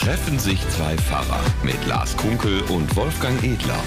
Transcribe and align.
Treffen 0.00 0.38
sich 0.38 0.58
zwei 0.70 0.96
Pfarrer 0.96 1.44
mit 1.62 1.86
Lars 1.86 2.16
Kunkel 2.16 2.62
und 2.70 2.96
Wolfgang 2.96 3.36
Edler. 3.44 3.84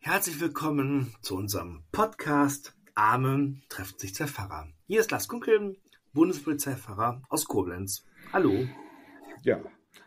Herzlich 0.00 0.38
willkommen 0.42 1.14
zu 1.22 1.34
unserem 1.34 1.82
Podcast 1.90 2.76
Arme 2.94 3.54
treffen 3.70 3.98
sich 3.98 4.14
zwei 4.14 4.26
Pfarrer. 4.26 4.68
Hier 4.86 5.00
ist 5.00 5.10
Lars 5.12 5.28
Kunkel, 5.28 5.78
Bundespolizeipfarrer 6.12 7.22
aus 7.30 7.46
Koblenz. 7.46 8.04
Hallo. 8.34 8.68
Ja, 9.42 9.62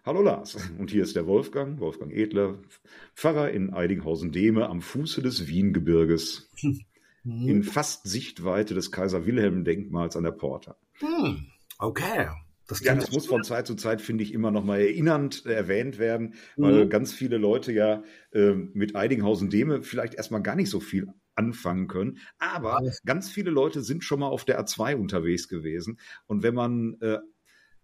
hallo 0.05 0.21
Lars. 0.21 0.55
Und 0.77 0.91
hier 0.91 1.01
ist 1.01 1.15
der 1.15 1.25
Wolfgang, 1.25 1.79
Wolfgang 1.79 2.13
Edler, 2.13 2.59
Pfarrer 3.15 3.49
in 3.49 3.73
Eidinghausen-Dehme 3.73 4.69
am 4.69 4.81
Fuße 4.81 5.23
des 5.23 5.47
Wiengebirges. 5.47 6.47
in 7.23 7.63
fast 7.63 8.07
Sichtweite 8.07 8.75
des 8.75 8.91
Kaiser-Wilhelm-Denkmals 8.91 10.15
an 10.15 10.25
der 10.25 10.31
Porta. 10.31 10.77
Hm, 10.99 11.47
okay. 11.79 12.29
Das 12.67 12.79
ja, 12.83 12.95
das 12.95 13.11
muss 13.11 13.27
von 13.27 13.43
Zeit 13.43 13.67
zu 13.67 13.75
Zeit, 13.75 14.01
finde 14.01 14.23
ich, 14.23 14.33
immer 14.33 14.49
noch 14.49 14.63
mal 14.63 14.79
erinnernd 14.79 15.45
erwähnt 15.45 15.99
werden, 15.99 16.33
weil 16.57 16.85
mhm. 16.85 16.89
ganz 16.89 17.13
viele 17.13 17.37
Leute 17.37 17.71
ja 17.71 18.03
äh, 18.31 18.53
mit 18.53 18.95
Eidinghausen-Dehme 18.95 19.83
vielleicht 19.83 20.15
erstmal 20.15 20.41
gar 20.41 20.55
nicht 20.55 20.71
so 20.71 20.79
viel 20.79 21.07
anfangen 21.35 21.87
können. 21.87 22.17
Aber 22.39 22.77
Alles. 22.77 23.01
ganz 23.05 23.29
viele 23.29 23.51
Leute 23.51 23.81
sind 23.81 24.03
schon 24.03 24.19
mal 24.19 24.29
auf 24.29 24.45
der 24.45 24.59
A2 24.59 24.95
unterwegs 24.95 25.47
gewesen. 25.47 25.99
Und 26.25 26.41
wenn 26.41 26.55
man 26.55 26.97
äh, 27.01 27.19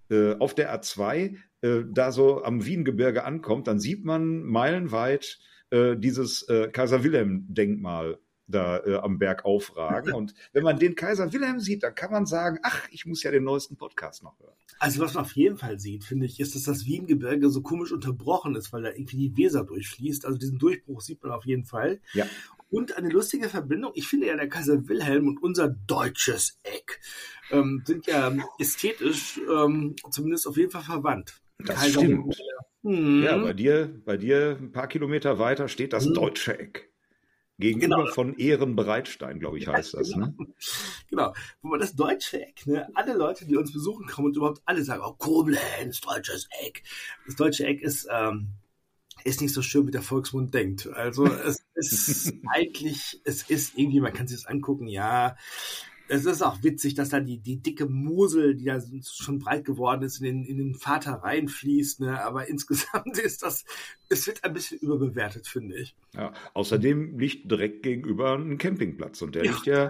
äh, 0.09 0.35
auf 0.39 0.55
der 0.55 0.73
A2 0.75 1.37
äh, 1.61 1.83
da 1.91 2.11
so 2.11 2.43
am 2.43 2.65
Wiengebirge 2.65 3.23
ankommt, 3.23 3.67
dann 3.67 3.79
sieht 3.79 4.03
man 4.03 4.41
meilenweit 4.41 5.37
äh, 5.69 5.95
dieses 5.95 6.43
äh, 6.49 6.69
Kaiser-Wilhelm-Denkmal 6.69 8.17
da 8.51 8.79
äh, 8.79 8.95
am 8.97 9.17
Berg 9.17 9.45
aufragen. 9.45 10.13
Und 10.13 10.33
wenn 10.53 10.63
man 10.63 10.77
den 10.79 10.95
Kaiser 10.95 11.31
Wilhelm 11.33 11.59
sieht, 11.59 11.83
dann 11.83 11.95
kann 11.95 12.11
man 12.11 12.25
sagen, 12.25 12.59
ach, 12.63 12.87
ich 12.91 13.05
muss 13.05 13.23
ja 13.23 13.31
den 13.31 13.43
neuesten 13.43 13.77
Podcast 13.77 14.23
noch 14.23 14.39
hören. 14.39 14.53
Also 14.79 15.01
was 15.01 15.13
man 15.13 15.25
auf 15.25 15.33
jeden 15.33 15.57
Fall 15.57 15.79
sieht, 15.79 16.03
finde 16.03 16.25
ich, 16.25 16.39
ist, 16.39 16.55
dass 16.55 16.63
das 16.63 16.85
Wiengebirge 16.85 17.49
so 17.49 17.61
komisch 17.61 17.91
unterbrochen 17.91 18.55
ist, 18.55 18.73
weil 18.73 18.83
da 18.83 18.89
irgendwie 18.89 19.29
die 19.29 19.37
Weser 19.37 19.63
durchfließt. 19.63 20.25
Also 20.25 20.37
diesen 20.37 20.59
Durchbruch 20.59 21.01
sieht 21.01 21.21
man 21.23 21.31
auf 21.31 21.45
jeden 21.45 21.65
Fall. 21.65 21.99
Ja. 22.13 22.25
Und 22.69 22.97
eine 22.97 23.09
lustige 23.09 23.49
Verbindung, 23.49 23.91
ich 23.95 24.07
finde 24.07 24.27
ja, 24.27 24.35
der 24.35 24.47
Kaiser 24.47 24.87
Wilhelm 24.87 25.27
und 25.27 25.43
unser 25.43 25.67
deutsches 25.67 26.59
Eck 26.63 27.01
ähm, 27.51 27.83
sind 27.85 28.07
ja 28.07 28.33
ästhetisch 28.59 29.39
ähm, 29.49 29.95
zumindest 30.09 30.47
auf 30.47 30.57
jeden 30.57 30.71
Fall 30.71 30.83
verwandt. 30.83 31.41
Das 31.59 31.75
Kaiser 31.75 31.99
stimmt. 31.99 32.35
Hm. 32.83 33.23
Ja, 33.23 33.37
bei 33.37 33.53
dir, 33.53 34.01
bei 34.05 34.17
dir 34.17 34.57
ein 34.59 34.71
paar 34.71 34.87
Kilometer 34.87 35.37
weiter 35.37 35.67
steht 35.67 35.93
das 35.93 36.05
hm. 36.05 36.13
deutsche 36.13 36.57
Eck. 36.57 36.90
Gegenüber 37.61 37.97
genau. 37.97 38.11
von 38.11 38.37
Ehrenbreitstein, 38.37 39.39
glaube 39.39 39.57
ich, 39.57 39.67
heißt 39.67 39.93
ja, 39.93 39.99
das. 39.99 40.11
Genau. 40.11 40.25
Ne? 40.25 40.35
genau. 41.09 41.33
Wo 41.61 41.77
das 41.77 41.95
deutsche 41.95 42.41
Eck, 42.41 42.67
ne? 42.67 42.89
alle 42.93 43.13
Leute, 43.13 43.45
die 43.45 43.55
uns 43.55 43.71
besuchen 43.71 44.07
kommen 44.07 44.27
und 44.27 44.35
überhaupt 44.35 44.61
alle 44.65 44.83
sagen, 44.83 45.01
oh, 45.05 45.13
Koblenz, 45.13 46.01
deutsches 46.01 46.49
Eck. 46.65 46.83
Das 47.25 47.35
deutsche 47.35 47.65
Eck 47.65 47.81
ist, 47.81 48.07
ähm, 48.11 48.49
ist 49.23 49.41
nicht 49.41 49.53
so 49.53 49.61
schön, 49.61 49.87
wie 49.87 49.91
der 49.91 50.01
Volksmund 50.01 50.53
denkt. 50.53 50.87
Also 50.87 51.25
es 51.25 51.63
ist 51.75 52.33
eigentlich, 52.49 53.21
es 53.23 53.43
ist 53.49 53.77
irgendwie, 53.77 54.01
man 54.01 54.13
kann 54.13 54.27
sich 54.27 54.41
das 54.41 54.47
angucken, 54.47 54.87
ja, 54.87 55.37
es 56.11 56.25
ist 56.25 56.41
auch 56.41 56.61
witzig, 56.61 56.93
dass 56.95 57.07
da 57.07 57.21
die, 57.21 57.37
die 57.37 57.61
dicke 57.61 57.85
Mosel, 57.85 58.55
die 58.55 58.65
da 58.65 58.81
schon 59.01 59.39
breit 59.39 59.63
geworden 59.63 60.03
ist, 60.03 60.19
in 60.19 60.25
den, 60.25 60.43
in 60.43 60.57
den 60.57 60.75
Vater 60.75 61.13
reinfließt. 61.13 62.01
Ne? 62.01 62.21
Aber 62.21 62.49
insgesamt 62.49 63.17
ist 63.23 63.43
das, 63.43 63.63
es 64.09 64.27
wird 64.27 64.43
ein 64.43 64.51
bisschen 64.51 64.79
überbewertet, 64.79 65.47
finde 65.47 65.77
ich. 65.77 65.95
Ja, 66.13 66.33
außerdem 66.53 67.17
liegt 67.17 67.49
direkt 67.49 67.83
gegenüber 67.83 68.35
ein 68.35 68.57
Campingplatz 68.57 69.21
und 69.21 69.35
der 69.35 69.45
ja. 69.45 69.51
liegt 69.51 69.65
ja 69.65 69.89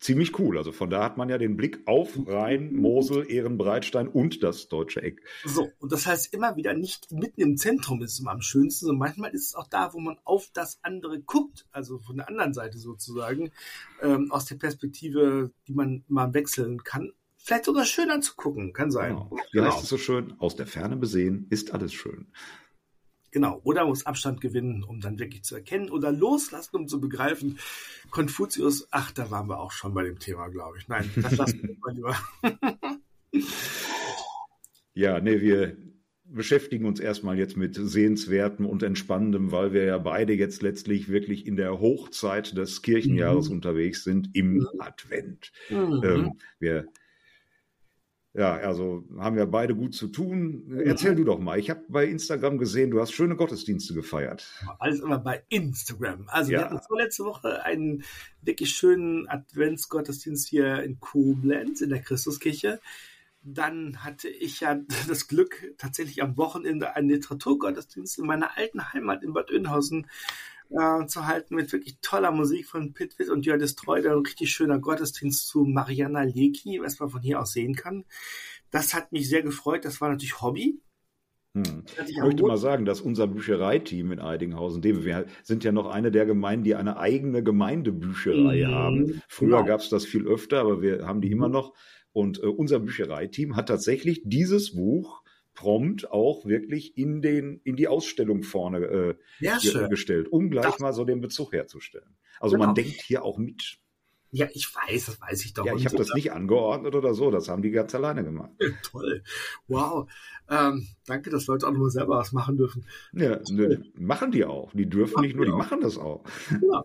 ziemlich 0.00 0.38
cool. 0.38 0.58
Also 0.58 0.72
von 0.72 0.90
da 0.90 1.04
hat 1.04 1.16
man 1.16 1.28
ja 1.28 1.38
den 1.38 1.56
Blick 1.56 1.80
auf 1.86 2.18
Rhein, 2.26 2.74
Mosel, 2.74 3.30
Ehrenbreitstein 3.30 4.08
und 4.08 4.42
das 4.42 4.68
deutsche 4.68 5.02
Eck. 5.02 5.22
So, 5.44 5.70
und 5.78 5.92
das 5.92 6.06
heißt 6.06 6.32
immer 6.34 6.56
wieder 6.56 6.74
nicht 6.74 7.12
mitten 7.12 7.42
im 7.42 7.56
Zentrum 7.56 8.02
ist 8.02 8.14
es 8.14 8.20
immer 8.20 8.32
am 8.32 8.40
schönsten, 8.40 8.86
sondern 8.86 8.98
manchmal 8.98 9.30
ist 9.32 9.48
es 9.48 9.54
auch 9.54 9.68
da, 9.68 9.92
wo 9.92 10.00
man 10.00 10.18
auf 10.24 10.50
das 10.52 10.78
andere 10.82 11.20
guckt, 11.20 11.66
also 11.70 11.98
von 11.98 12.16
der 12.16 12.28
anderen 12.28 12.54
Seite 12.54 12.78
sozusagen, 12.78 13.52
ähm, 14.02 14.32
aus 14.32 14.46
der 14.46 14.56
Perspektive, 14.56 15.50
die 15.68 15.74
man 15.74 16.02
mal 16.08 16.32
wechseln 16.34 16.82
kann. 16.82 17.12
Vielleicht 17.36 17.64
sogar 17.64 17.84
schön 17.84 18.10
anzugucken, 18.10 18.72
kann 18.72 18.90
sein. 18.90 19.14
Genau. 19.14 19.30
Wie 19.30 19.58
genau. 19.58 19.72
heißt 19.72 19.82
es 19.82 19.88
so 19.88 19.98
schön? 19.98 20.34
Aus 20.38 20.56
der 20.56 20.66
Ferne 20.66 20.96
besehen 20.96 21.46
ist 21.50 21.72
alles 21.72 21.92
schön. 21.92 22.26
Genau, 23.32 23.60
oder 23.62 23.86
muss 23.86 24.06
Abstand 24.06 24.40
gewinnen, 24.40 24.82
um 24.82 25.00
dann 25.00 25.18
wirklich 25.18 25.44
zu 25.44 25.54
erkennen 25.54 25.90
oder 25.90 26.10
loslassen, 26.10 26.76
um 26.76 26.88
zu 26.88 27.00
begreifen. 27.00 27.58
Konfuzius, 28.10 28.88
ach, 28.90 29.12
da 29.12 29.30
waren 29.30 29.48
wir 29.48 29.60
auch 29.60 29.72
schon 29.72 29.94
bei 29.94 30.02
dem 30.02 30.18
Thema, 30.18 30.48
glaube 30.48 30.78
ich. 30.78 30.88
Nein, 30.88 31.08
das 31.16 31.36
lassen 31.36 31.62
wir 31.62 31.76
mal 31.80 31.94
lieber. 31.94 32.16
ja, 34.94 35.20
nee, 35.20 35.40
wir 35.40 35.76
beschäftigen 36.24 36.86
uns 36.86 37.00
erstmal 37.00 37.38
jetzt 37.38 37.56
mit 37.56 37.74
Sehenswertem 37.74 38.66
und 38.66 38.82
Entspannendem, 38.82 39.52
weil 39.52 39.72
wir 39.72 39.84
ja 39.84 39.98
beide 39.98 40.32
jetzt 40.32 40.62
letztlich 40.62 41.08
wirklich 41.08 41.46
in 41.46 41.56
der 41.56 41.80
Hochzeit 41.80 42.56
des 42.56 42.82
Kirchenjahres 42.82 43.48
mhm. 43.48 43.56
unterwegs 43.56 44.04
sind, 44.04 44.30
im 44.34 44.54
mhm. 44.54 44.68
Advent. 44.78 45.52
Mhm. 45.68 46.02
Ähm, 46.04 46.32
wir 46.58 46.88
ja, 48.32 48.52
also 48.52 49.04
haben 49.18 49.34
wir 49.34 49.46
beide 49.46 49.74
gut 49.74 49.94
zu 49.94 50.06
tun. 50.06 50.80
Erzähl 50.84 51.16
du 51.16 51.24
doch 51.24 51.40
mal. 51.40 51.58
Ich 51.58 51.68
habe 51.68 51.82
bei 51.88 52.06
Instagram 52.06 52.58
gesehen, 52.58 52.92
du 52.92 53.00
hast 53.00 53.12
schöne 53.12 53.34
Gottesdienste 53.34 53.92
gefeiert. 53.92 54.48
Alles 54.78 55.00
immer 55.00 55.18
bei 55.18 55.42
Instagram. 55.48 56.28
Also 56.28 56.52
ja. 56.52 56.58
wir 56.58 56.64
hatten 56.66 56.80
vorletzte 56.86 57.24
Woche 57.24 57.64
einen 57.64 58.04
wirklich 58.42 58.70
schönen 58.70 59.28
Adventsgottesdienst 59.28 60.48
hier 60.48 60.80
in 60.82 61.00
Koblenz 61.00 61.80
in 61.80 61.90
der 61.90 62.02
Christuskirche. 62.02 62.80
Dann 63.42 64.04
hatte 64.04 64.28
ich 64.28 64.60
ja 64.60 64.78
das 65.08 65.26
Glück, 65.26 65.74
tatsächlich 65.76 66.22
am 66.22 66.36
Wochenende 66.36 66.94
einen 66.94 67.08
Literaturgottesdienst 67.08 68.20
in 68.20 68.26
meiner 68.26 68.56
alten 68.56 68.92
Heimat 68.92 69.24
in 69.24 69.32
Bad 69.32 69.50
Oeynhausen 69.50 70.06
äh, 70.70 71.06
zu 71.06 71.26
halten 71.26 71.54
mit 71.54 71.72
wirklich 71.72 71.98
toller 72.00 72.30
Musik 72.30 72.66
von 72.66 72.92
Pitwit 72.92 73.28
und 73.28 73.46
Jördis 73.46 73.74
Treuder. 73.74 74.12
Ein 74.12 74.24
richtig 74.26 74.50
schöner 74.50 74.78
Gottesdienst 74.78 75.48
zu 75.48 75.64
Mariana 75.64 76.22
Leki, 76.22 76.80
was 76.82 76.98
man 77.00 77.10
von 77.10 77.22
hier 77.22 77.40
aus 77.40 77.52
sehen 77.52 77.74
kann. 77.74 78.04
Das 78.70 78.94
hat 78.94 79.12
mich 79.12 79.28
sehr 79.28 79.42
gefreut. 79.42 79.84
Das 79.84 80.00
war 80.00 80.10
natürlich 80.10 80.40
Hobby. 80.40 80.80
Hm. 81.54 81.82
Ich 82.06 82.16
möchte 82.18 82.44
mal 82.44 82.58
sagen, 82.58 82.84
dass 82.84 83.00
unser 83.00 83.26
Büchereiteam 83.26 84.12
in 84.12 84.20
Eidinghausen, 84.20 84.84
wir 84.84 85.26
sind 85.42 85.64
ja 85.64 85.72
noch 85.72 85.88
eine 85.88 86.12
der 86.12 86.24
Gemeinden, 86.24 86.64
die 86.64 86.76
eine 86.76 86.96
eigene 86.96 87.42
Gemeindebücherei 87.42 88.66
mhm. 88.66 88.74
haben. 88.74 89.22
Früher 89.26 89.56
genau. 89.56 89.64
gab 89.64 89.80
es 89.80 89.88
das 89.88 90.04
viel 90.04 90.26
öfter, 90.26 90.60
aber 90.60 90.80
wir 90.80 91.06
haben 91.08 91.20
die 91.20 91.32
immer 91.32 91.48
mhm. 91.48 91.54
noch. 91.54 91.74
Und 92.12 92.40
äh, 92.40 92.46
unser 92.46 92.78
Büchereiteam 92.78 93.56
hat 93.56 93.66
tatsächlich 93.68 94.22
dieses 94.24 94.76
Buch 94.76 95.19
prompt 95.60 96.10
auch 96.10 96.46
wirklich 96.46 96.96
in 96.96 97.20
den 97.20 97.60
in 97.64 97.76
die 97.76 97.86
Ausstellung 97.86 98.42
vorne 98.42 98.78
äh, 98.78 99.14
ja, 99.40 99.58
gestellt, 99.88 100.28
um 100.32 100.48
gleich 100.48 100.64
das 100.64 100.78
mal 100.78 100.94
so 100.94 101.04
den 101.04 101.20
Bezug 101.20 101.52
herzustellen. 101.52 102.16
Also 102.40 102.56
genau. 102.56 102.66
man 102.66 102.74
denkt 102.74 103.02
hier 103.02 103.22
auch 103.22 103.36
mit. 103.36 103.78
Ja, 104.32 104.48
ich 104.54 104.74
weiß, 104.74 105.06
das 105.06 105.20
weiß 105.20 105.44
ich 105.44 105.52
doch. 105.52 105.66
Ja, 105.66 105.74
ich 105.74 105.84
habe 105.84 105.96
das 105.96 106.14
nicht 106.14 106.32
angeordnet 106.32 106.94
oder 106.94 107.12
so, 107.12 107.30
das 107.30 107.48
haben 107.50 107.60
die 107.60 107.72
ganz 107.72 107.94
alleine 107.94 108.24
gemacht. 108.24 108.52
Toll. 108.90 109.22
Wow. 109.68 110.10
Ähm, 110.48 110.86
danke, 111.04 111.28
dass 111.28 111.46
Leute 111.46 111.68
auch 111.68 111.72
nur 111.72 111.90
selber 111.90 112.16
was 112.16 112.32
machen 112.32 112.56
dürfen. 112.56 112.86
Ja, 113.12 113.38
ne, 113.50 113.84
machen 113.94 114.30
die 114.30 114.46
auch. 114.46 114.72
Die 114.72 114.88
dürfen 114.88 115.14
machen 115.14 115.26
nicht 115.26 115.36
nur, 115.36 115.44
die, 115.44 115.50
die 115.50 115.58
machen 115.58 115.80
das 115.82 115.98
auch. 115.98 116.24
Genau. 116.48 116.84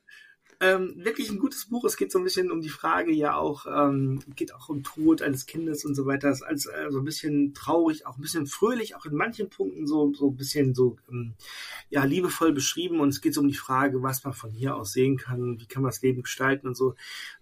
Ähm, 0.66 0.94
wirklich 0.98 1.30
ein 1.30 1.38
gutes 1.38 1.66
Buch. 1.66 1.84
Es 1.86 1.96
geht 1.96 2.12
so 2.12 2.18
ein 2.18 2.24
bisschen 2.24 2.52
um 2.52 2.62
die 2.62 2.70
Frage 2.70 3.12
ja 3.12 3.36
auch, 3.36 3.68
ähm, 3.68 4.22
geht 4.36 4.54
auch 4.54 4.70
um 4.70 4.84
Tod 4.84 5.22
eines 5.22 5.46
Kindes 5.46 5.86
und 5.86 5.94
so 5.94 6.06
weiter. 6.08 6.30
Es 6.30 6.38
ist 6.38 6.44
als 6.44 6.66
äh, 6.66 6.88
so 6.90 7.00
ein 7.00 7.06
bisschen 7.06 7.54
traurig, 7.54 8.08
auch 8.08 8.18
ein 8.18 8.22
bisschen 8.22 8.48
fröhlich, 8.48 8.96
auch 8.96 9.06
in 9.06 9.16
manchen 9.16 9.50
Punkten 9.50 9.86
so 9.86 10.14
so 10.14 10.30
ein 10.30 10.36
bisschen 10.36 10.74
so 10.74 10.98
ähm, 11.12 11.34
ja 11.90 12.04
liebevoll 12.04 12.52
beschrieben. 12.52 13.00
Und 13.00 13.10
es 13.10 13.22
geht 13.22 13.36
so 13.36 13.42
um 13.42 13.48
die 13.48 13.54
Frage, 13.54 14.02
was 14.02 14.24
man 14.24 14.34
von 14.34 14.50
hier 14.50 14.76
aus 14.76 14.94
sehen 14.94 15.18
kann, 15.18 15.60
wie 15.60 15.68
kann 15.68 15.84
man 15.84 15.92
das 15.92 16.02
Leben 16.02 16.24
gestalten 16.24 16.68
und 16.68 16.76
so. 16.76 16.96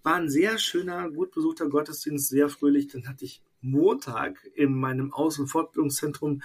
War 0.03 0.15
ein 0.15 0.29
sehr 0.29 0.57
schöner, 0.57 1.09
gut 1.09 1.31
besuchter 1.31 1.69
Gottesdienst, 1.69 2.29
sehr 2.29 2.49
fröhlich. 2.49 2.87
Dann 2.87 3.07
hatte 3.07 3.23
ich 3.25 3.41
Montag 3.61 4.43
in 4.55 4.73
meinem 4.73 5.13
Aus- 5.13 5.39
und 5.39 5.47
Fortbildungszentrum 5.47 6.41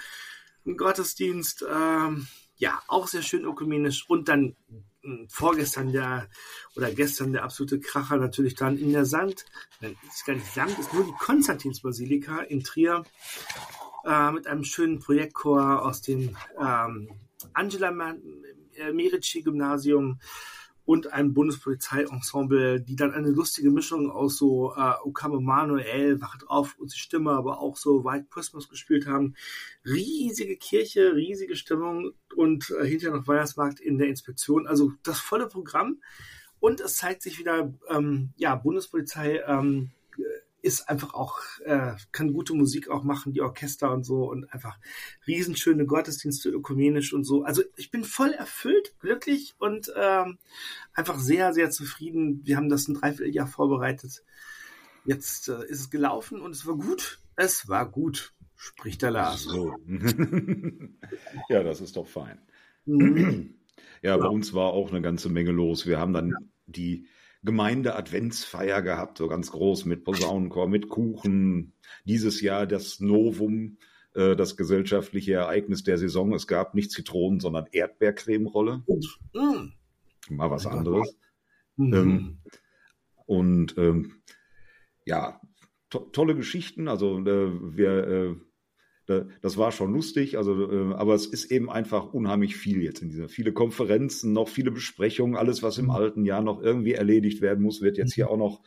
einen 0.65 0.77
Gottesdienst. 0.77 1.65
Ähm, 1.69 2.27
ja, 2.55 2.81
auch 2.87 3.07
sehr 3.07 3.21
schön 3.21 3.45
ökumenisch 3.45 4.09
und 4.09 4.27
dann 4.27 4.55
vorgestern 5.27 5.91
der 5.91 6.27
oder 6.75 6.91
gestern 6.91 7.31
der 7.33 7.43
absolute 7.43 7.79
Kracher 7.79 8.17
natürlich 8.17 8.55
dann 8.55 8.77
in 8.77 8.91
der 8.91 9.05
Sand, 9.05 9.45
nein, 9.81 9.95
ist 10.07 10.25
gar 10.25 10.35
nicht 10.35 10.53
Sand, 10.53 10.77
ist 10.77 10.93
nur 10.93 11.05
die 11.05 11.15
Konstantinsbasilika 11.19 12.39
in 12.41 12.63
Trier 12.63 13.03
äh, 14.05 14.31
mit 14.31 14.47
einem 14.47 14.63
schönen 14.63 14.99
Projektchor 14.99 15.85
aus 15.85 16.01
dem 16.01 16.35
ähm, 16.59 17.09
Angela 17.53 17.91
Merici 17.91 19.41
Gymnasium 19.41 20.19
und 20.89 21.13
ein 21.13 21.35
Bundespolizeiensemble, 21.35 22.81
die 22.81 22.95
dann 22.95 23.13
eine 23.13 23.29
lustige 23.29 23.69
Mischung 23.69 24.09
aus 24.09 24.37
so 24.37 24.73
äh, 24.75 24.93
Okame 25.03 25.39
Manuel, 25.39 26.19
Wacht 26.19 26.49
auf, 26.49 26.77
unsere 26.79 26.97
Stimme, 26.97 27.29
aber 27.29 27.59
auch 27.59 27.77
so 27.77 28.03
White 28.03 28.25
Christmas 28.31 28.67
gespielt 28.69 29.05
haben. 29.05 29.35
Riesige 29.85 30.57
Kirche, 30.57 31.13
riesige 31.13 31.55
Stimmung 31.55 32.13
und 32.35 32.71
äh, 32.71 32.87
hinterher 32.87 33.15
noch 33.15 33.27
Weihnachtsmarkt 33.27 33.79
in 33.79 33.99
der 33.99 34.07
Inspektion. 34.07 34.65
Also 34.65 34.91
das 35.03 35.19
volle 35.19 35.45
Programm. 35.45 36.01
Und 36.59 36.81
es 36.81 36.95
zeigt 36.95 37.21
sich 37.21 37.37
wieder, 37.37 37.71
ähm, 37.87 38.33
ja, 38.37 38.55
Bundespolizei 38.55 39.43
ähm, 39.45 39.91
ist 40.61 40.89
einfach 40.89 41.13
auch, 41.13 41.39
äh, 41.65 41.93
kann 42.11 42.33
gute 42.33 42.53
Musik 42.53 42.89
auch 42.89 43.03
machen, 43.03 43.33
die 43.33 43.41
Orchester 43.41 43.91
und 43.91 44.03
so 44.03 44.29
und 44.29 44.51
einfach 44.53 44.77
riesenschöne 45.27 45.85
Gottesdienste, 45.85 46.49
ökumenisch 46.49 47.13
und 47.13 47.23
so. 47.23 47.43
Also 47.43 47.63
ich 47.75 47.91
bin 47.91 48.03
voll 48.03 48.31
erfüllt, 48.31 48.95
glücklich 48.99 49.55
und 49.57 49.91
ähm, 49.95 50.37
einfach 50.93 51.19
sehr, 51.19 51.53
sehr 51.53 51.71
zufrieden. 51.71 52.41
Wir 52.43 52.57
haben 52.57 52.69
das 52.69 52.87
ein 52.87 52.95
Dreivierteljahr 52.95 53.47
vorbereitet. 53.47 54.23
Jetzt 55.05 55.49
äh, 55.49 55.65
ist 55.67 55.79
es 55.79 55.89
gelaufen 55.89 56.41
und 56.41 56.51
es 56.51 56.65
war 56.65 56.75
gut. 56.75 57.19
Es 57.35 57.69
war 57.69 57.89
gut, 57.89 58.33
spricht 58.55 59.01
der 59.01 59.11
Lars. 59.11 59.43
So. 59.43 59.73
ja, 61.49 61.63
das 61.63 61.79
ist 61.79 61.95
doch 61.95 62.07
fein. 62.07 62.39
Mhm. 62.85 63.55
Ja, 64.01 64.17
bei 64.17 64.27
uns 64.27 64.53
war 64.53 64.73
auch 64.73 64.91
eine 64.91 65.01
ganze 65.01 65.29
Menge 65.29 65.51
los. 65.51 65.85
Wir 65.85 65.99
haben 65.99 66.13
dann 66.13 66.33
die 66.67 67.07
Gemeinde-Adventsfeier 67.43 68.81
gehabt, 68.81 69.17
so 69.17 69.27
ganz 69.27 69.51
groß 69.51 69.85
mit 69.85 70.03
Posaunenchor, 70.03 70.67
mit 70.67 70.89
Kuchen. 70.89 71.73
Dieses 72.05 72.41
Jahr 72.41 72.67
das 72.67 72.99
Novum, 72.99 73.77
äh, 74.13 74.35
das 74.35 74.57
gesellschaftliche 74.57 75.33
Ereignis 75.33 75.83
der 75.83 75.97
Saison. 75.97 76.33
Es 76.33 76.47
gab 76.47 76.75
nicht 76.75 76.91
Zitronen, 76.91 77.39
sondern 77.39 77.65
Erdbeercremerolle. 77.71 78.83
Mhm. 79.33 79.73
Mal 80.29 80.51
was 80.51 80.65
anderes. 80.65 81.15
Mhm. 81.77 81.93
Ähm, 81.93 82.37
und 83.25 83.77
ähm, 83.77 84.21
ja, 85.05 85.39
to 85.89 85.99
tolle 86.11 86.35
Geschichten. 86.35 86.87
Also 86.87 87.19
äh, 87.19 87.77
wir 87.77 88.07
äh, 88.07 88.35
das 89.41 89.57
war 89.57 89.71
schon 89.71 89.93
lustig, 89.93 90.37
also, 90.37 90.71
äh, 90.71 90.93
aber 90.93 91.15
es 91.15 91.25
ist 91.25 91.51
eben 91.51 91.69
einfach 91.69 92.13
unheimlich 92.13 92.55
viel 92.55 92.81
jetzt 92.81 93.01
in 93.01 93.09
dieser, 93.09 93.27
viele 93.27 93.53
Konferenzen, 93.53 94.33
noch 94.33 94.49
viele 94.49 94.71
Besprechungen, 94.71 95.35
alles, 95.35 95.63
was 95.63 95.77
im 95.77 95.85
mhm. 95.85 95.91
alten 95.91 96.25
Jahr 96.25 96.41
noch 96.41 96.61
irgendwie 96.61 96.93
erledigt 96.93 97.41
werden 97.41 97.63
muss, 97.63 97.81
wird 97.81 97.97
jetzt 97.97 98.13
hier 98.13 98.25
mhm. 98.25 98.31
auch 98.31 98.37
noch 98.37 98.61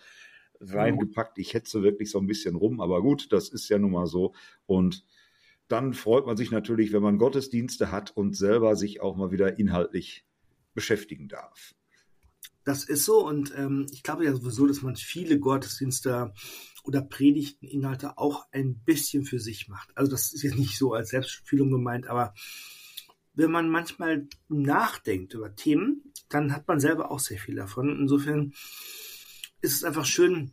reingepackt. 0.60 1.38
Ich 1.38 1.54
hetze 1.54 1.82
wirklich 1.82 2.10
so 2.10 2.18
ein 2.18 2.26
bisschen 2.26 2.56
rum, 2.56 2.80
aber 2.80 3.02
gut, 3.02 3.32
das 3.32 3.48
ist 3.48 3.68
ja 3.68 3.78
nun 3.78 3.92
mal 3.92 4.06
so. 4.06 4.34
Und 4.66 5.04
dann 5.68 5.94
freut 5.94 6.26
man 6.26 6.36
sich 6.36 6.50
natürlich, 6.50 6.92
wenn 6.92 7.02
man 7.02 7.18
Gottesdienste 7.18 7.90
hat 7.90 8.16
und 8.16 8.36
selber 8.36 8.76
sich 8.76 9.00
auch 9.00 9.16
mal 9.16 9.30
wieder 9.30 9.58
inhaltlich 9.58 10.24
beschäftigen 10.74 11.28
darf. 11.28 11.74
Das 12.64 12.84
ist 12.84 13.04
so 13.04 13.26
und 13.26 13.52
ähm, 13.56 13.86
ich 13.92 14.02
glaube 14.02 14.24
ja 14.24 14.32
sowieso, 14.34 14.66
dass 14.66 14.82
man 14.82 14.96
viele 14.96 15.38
Gottesdienste 15.38 16.32
oder 16.84 17.02
Predigteninhalte 17.02 18.18
auch 18.18 18.46
ein 18.52 18.80
bisschen 18.84 19.24
für 19.24 19.38
sich 19.38 19.68
macht. 19.68 19.96
Also 19.96 20.10
das 20.10 20.32
ist 20.32 20.42
jetzt 20.42 20.58
nicht 20.58 20.78
so 20.78 20.94
als 20.94 21.10
Selbstfühlung 21.10 21.70
gemeint, 21.70 22.06
aber 22.06 22.34
wenn 23.34 23.50
man 23.50 23.70
manchmal 23.70 24.28
nachdenkt 24.48 25.34
über 25.34 25.54
Themen, 25.54 26.12
dann 26.28 26.52
hat 26.52 26.68
man 26.68 26.80
selber 26.80 27.10
auch 27.10 27.20
sehr 27.20 27.38
viel 27.38 27.54
davon. 27.54 27.88
Insofern 28.00 28.52
ist 29.60 29.74
es 29.74 29.84
einfach 29.84 30.04
schön, 30.04 30.52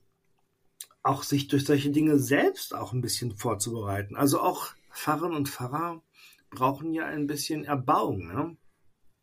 auch 1.02 1.24
sich 1.24 1.48
durch 1.48 1.66
solche 1.66 1.92
Dinge 1.92 2.20
selbst 2.20 2.74
auch 2.74 2.94
ein 2.94 3.02
bisschen 3.02 3.36
vorzubereiten. 3.36 4.16
Also 4.16 4.40
auch 4.40 4.74
Pfarrerinnen 4.92 5.38
und 5.38 5.50
Pfarrer 5.50 6.04
brauchen 6.50 6.94
ja 6.94 7.06
ein 7.06 7.28
bisschen 7.28 7.66
Erbauung. 7.66 8.28
Ne? 8.28 8.58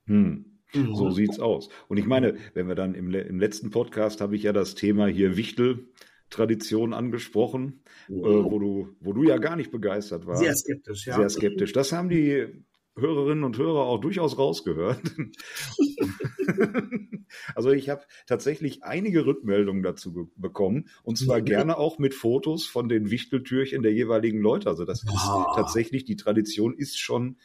Hm. 0.07 0.56
Mhm. 0.77 0.95
So 0.95 1.11
sieht's 1.11 1.41
aus. 1.41 1.69
Und 1.89 1.97
ich 1.97 2.07
meine, 2.07 2.37
wenn 2.55 2.69
wir 2.69 2.75
dann 2.75 2.95
im, 2.95 3.13
im 3.13 3.41
letzten 3.41 3.71
Podcast 3.71 4.21
habe 4.21 4.37
ich 4.37 4.43
ja 4.43 4.53
das 4.53 4.75
Thema 4.75 5.07
hier 5.07 5.37
Wichtel 5.37 5.89
Tradition 6.31 6.93
angesprochen, 6.93 7.83
äh, 8.09 8.13
wo, 8.13 8.59
du, 8.59 8.97
wo 9.01 9.13
du 9.13 9.23
ja 9.23 9.39
gar 9.39 9.57
nicht 9.57 9.71
begeistert 9.71 10.27
warst. 10.27 10.43
Sehr 10.43 10.57
skeptisch, 10.57 11.07
ja. 11.07 11.17
Sehr 11.17 11.29
skeptisch. 11.29 11.73
Das 11.73 11.93
haben 11.93 12.09
die 12.09 12.47
Hörerinnen 12.99 13.45
und 13.45 13.59
Hörer 13.59 13.83
auch 13.83 14.01
durchaus 14.01 14.39
rausgehört. 14.39 15.01
also 17.55 17.71
ich 17.71 17.91
habe 17.91 18.03
tatsächlich 18.27 18.83
einige 18.85 19.27
Rückmeldungen 19.27 19.83
dazu 19.83 20.31
bekommen 20.37 20.89
und 21.03 21.19
zwar 21.19 21.41
mhm. 21.41 21.45
gerne 21.45 21.79
auch 21.79 21.99
mit 21.99 22.15
Fotos 22.15 22.67
von 22.67 22.89
den 22.89 23.11
Wichteltürchen 23.11 23.83
der 23.83 23.93
jeweiligen 23.93 24.41
Leute. 24.41 24.69
Also 24.69 24.85
das 24.85 25.05
ist 25.05 25.11
ah. 25.13 25.53
tatsächlich, 25.55 26.05
die 26.07 26.17
Tradition 26.17 26.75
ist 26.75 26.99
schon 26.99 27.37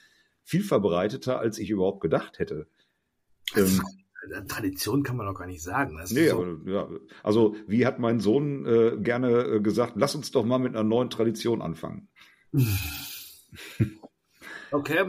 viel 0.44 0.63
verbreiteter, 0.63 1.39
als 1.39 1.60
ich 1.60 1.69
überhaupt 1.69 2.01
gedacht 2.01 2.39
hätte. 2.39 2.68
Ähm, 3.56 3.81
Tradition 4.48 5.03
kann 5.03 5.18
man 5.18 5.25
doch 5.25 5.33
gar 5.33 5.48
nicht 5.48 5.63
sagen. 5.63 5.98
Das 5.98 6.12
nee, 6.12 6.30
so 6.30 6.44
aber, 6.44 6.71
ja. 6.71 6.88
Also, 7.24 7.56
wie 7.68 7.86
hat 7.86 8.00
mein 8.00 8.19
Sohn 8.19 8.65
äh, 8.65 8.98
gerne 8.98 9.44
äh, 9.44 9.62
gesagt, 9.62 9.94
lass 9.95 10.15
uns 10.15 10.31
doch 10.31 10.45
mal 10.45 10.59
mit 10.59 10.75
einer 10.75 10.83
neuen 10.83 11.09
Tradition 11.09 11.62
anfangen. 11.62 12.09
Okay. 14.72 15.06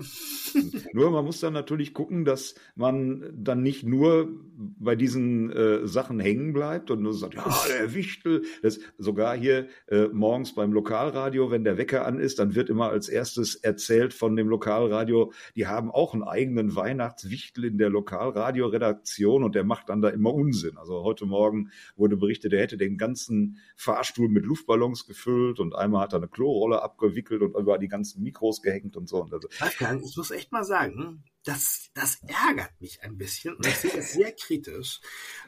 nur 0.93 1.11
man 1.13 1.25
muss 1.25 1.39
dann 1.39 1.53
natürlich 1.53 1.95
gucken, 1.95 2.25
dass 2.25 2.57
man 2.75 3.33
dann 3.33 3.63
nicht 3.63 3.85
nur 3.85 4.29
bei 4.57 4.97
diesen 4.97 5.53
äh, 5.53 5.87
Sachen 5.87 6.19
hängen 6.19 6.53
bleibt 6.53 6.91
und 6.91 7.01
nur 7.01 7.15
sagt, 7.15 7.35
ja, 7.35 7.45
der 7.69 7.95
Wichtel. 7.95 8.43
Das, 8.63 8.81
sogar 8.99 9.37
hier 9.37 9.69
äh, 9.87 10.09
morgens 10.09 10.55
beim 10.55 10.73
Lokalradio, 10.73 11.53
wenn 11.53 11.63
der 11.63 11.79
Wecker 11.79 12.05
an 12.07 12.19
ist, 12.19 12.41
dann 12.41 12.57
wird 12.57 12.71
immer 12.71 12.91
als 12.91 13.09
erstes 13.09 13.55
erzählt 13.55 14.15
von 14.15 14.35
dem 14.35 14.49
Lokalradio, 14.49 15.33
die 15.55 15.69
haben 15.69 15.93
auch 15.93 16.13
einen 16.13 16.25
eigenen 16.25 16.75
Weihnachtswichtel 16.75 17.65
in 17.65 17.79
der 17.79 17.91
Lokalradioredaktion 17.91 19.45
und 19.45 19.55
der 19.55 19.65
macht 19.65 19.91
dann 19.91 20.03
da 20.03 20.09
immer 20.09 20.35
Unsinn. 20.35 20.77
Also 20.77 21.05
heute 21.05 21.25
Morgen 21.25 21.71
wurde 21.95 22.17
berichtet, 22.17 22.53
der 22.53 22.63
hätte 22.63 22.77
den 22.77 22.99
ganzen 22.99 23.59
Fahrstuhl 23.77 24.29
mit 24.29 24.45
Luftballons 24.45 25.07
gefüllt 25.07 25.61
und 25.61 25.77
einmal 25.77 26.03
hat 26.03 26.15
er 26.15 26.19
eine 26.19 26.29
Klorolle 26.29 26.83
abgewickelt 26.83 27.43
und 27.43 27.57
über 27.57 27.79
die 27.79 27.89
ganzen 27.89 28.25
Mikros 28.25 28.61
gehängt 28.61 28.97
und 28.97 29.09
so. 29.09 29.23
Und 29.23 29.33
also, 29.33 29.49
Wolfgang, 29.61 30.03
ich 30.05 30.17
muss 30.17 30.31
echt 30.31 30.53
mal 30.53 30.65
sagen, 30.65 31.25
das, 31.45 31.91
das 31.95 32.21
ärgert 32.27 32.73
mich 32.81 33.03
ein 33.03 33.19
bisschen 33.19 33.55
und 33.55 33.67
ich 33.67 33.75
sehe 33.77 33.93
das 33.93 34.13
sehr 34.13 34.33
kritisch, 34.33 35.01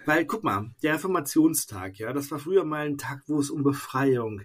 weil 0.04 0.26
guck 0.26 0.42
mal, 0.42 0.74
der 0.82 0.94
Reformationstag, 0.94 1.98
ja, 1.98 2.12
das 2.12 2.30
war 2.30 2.38
früher 2.38 2.64
mal 2.64 2.86
ein 2.86 2.98
Tag, 2.98 3.22
wo 3.26 3.38
es 3.38 3.50
um 3.50 3.62
Befreiung, 3.62 4.42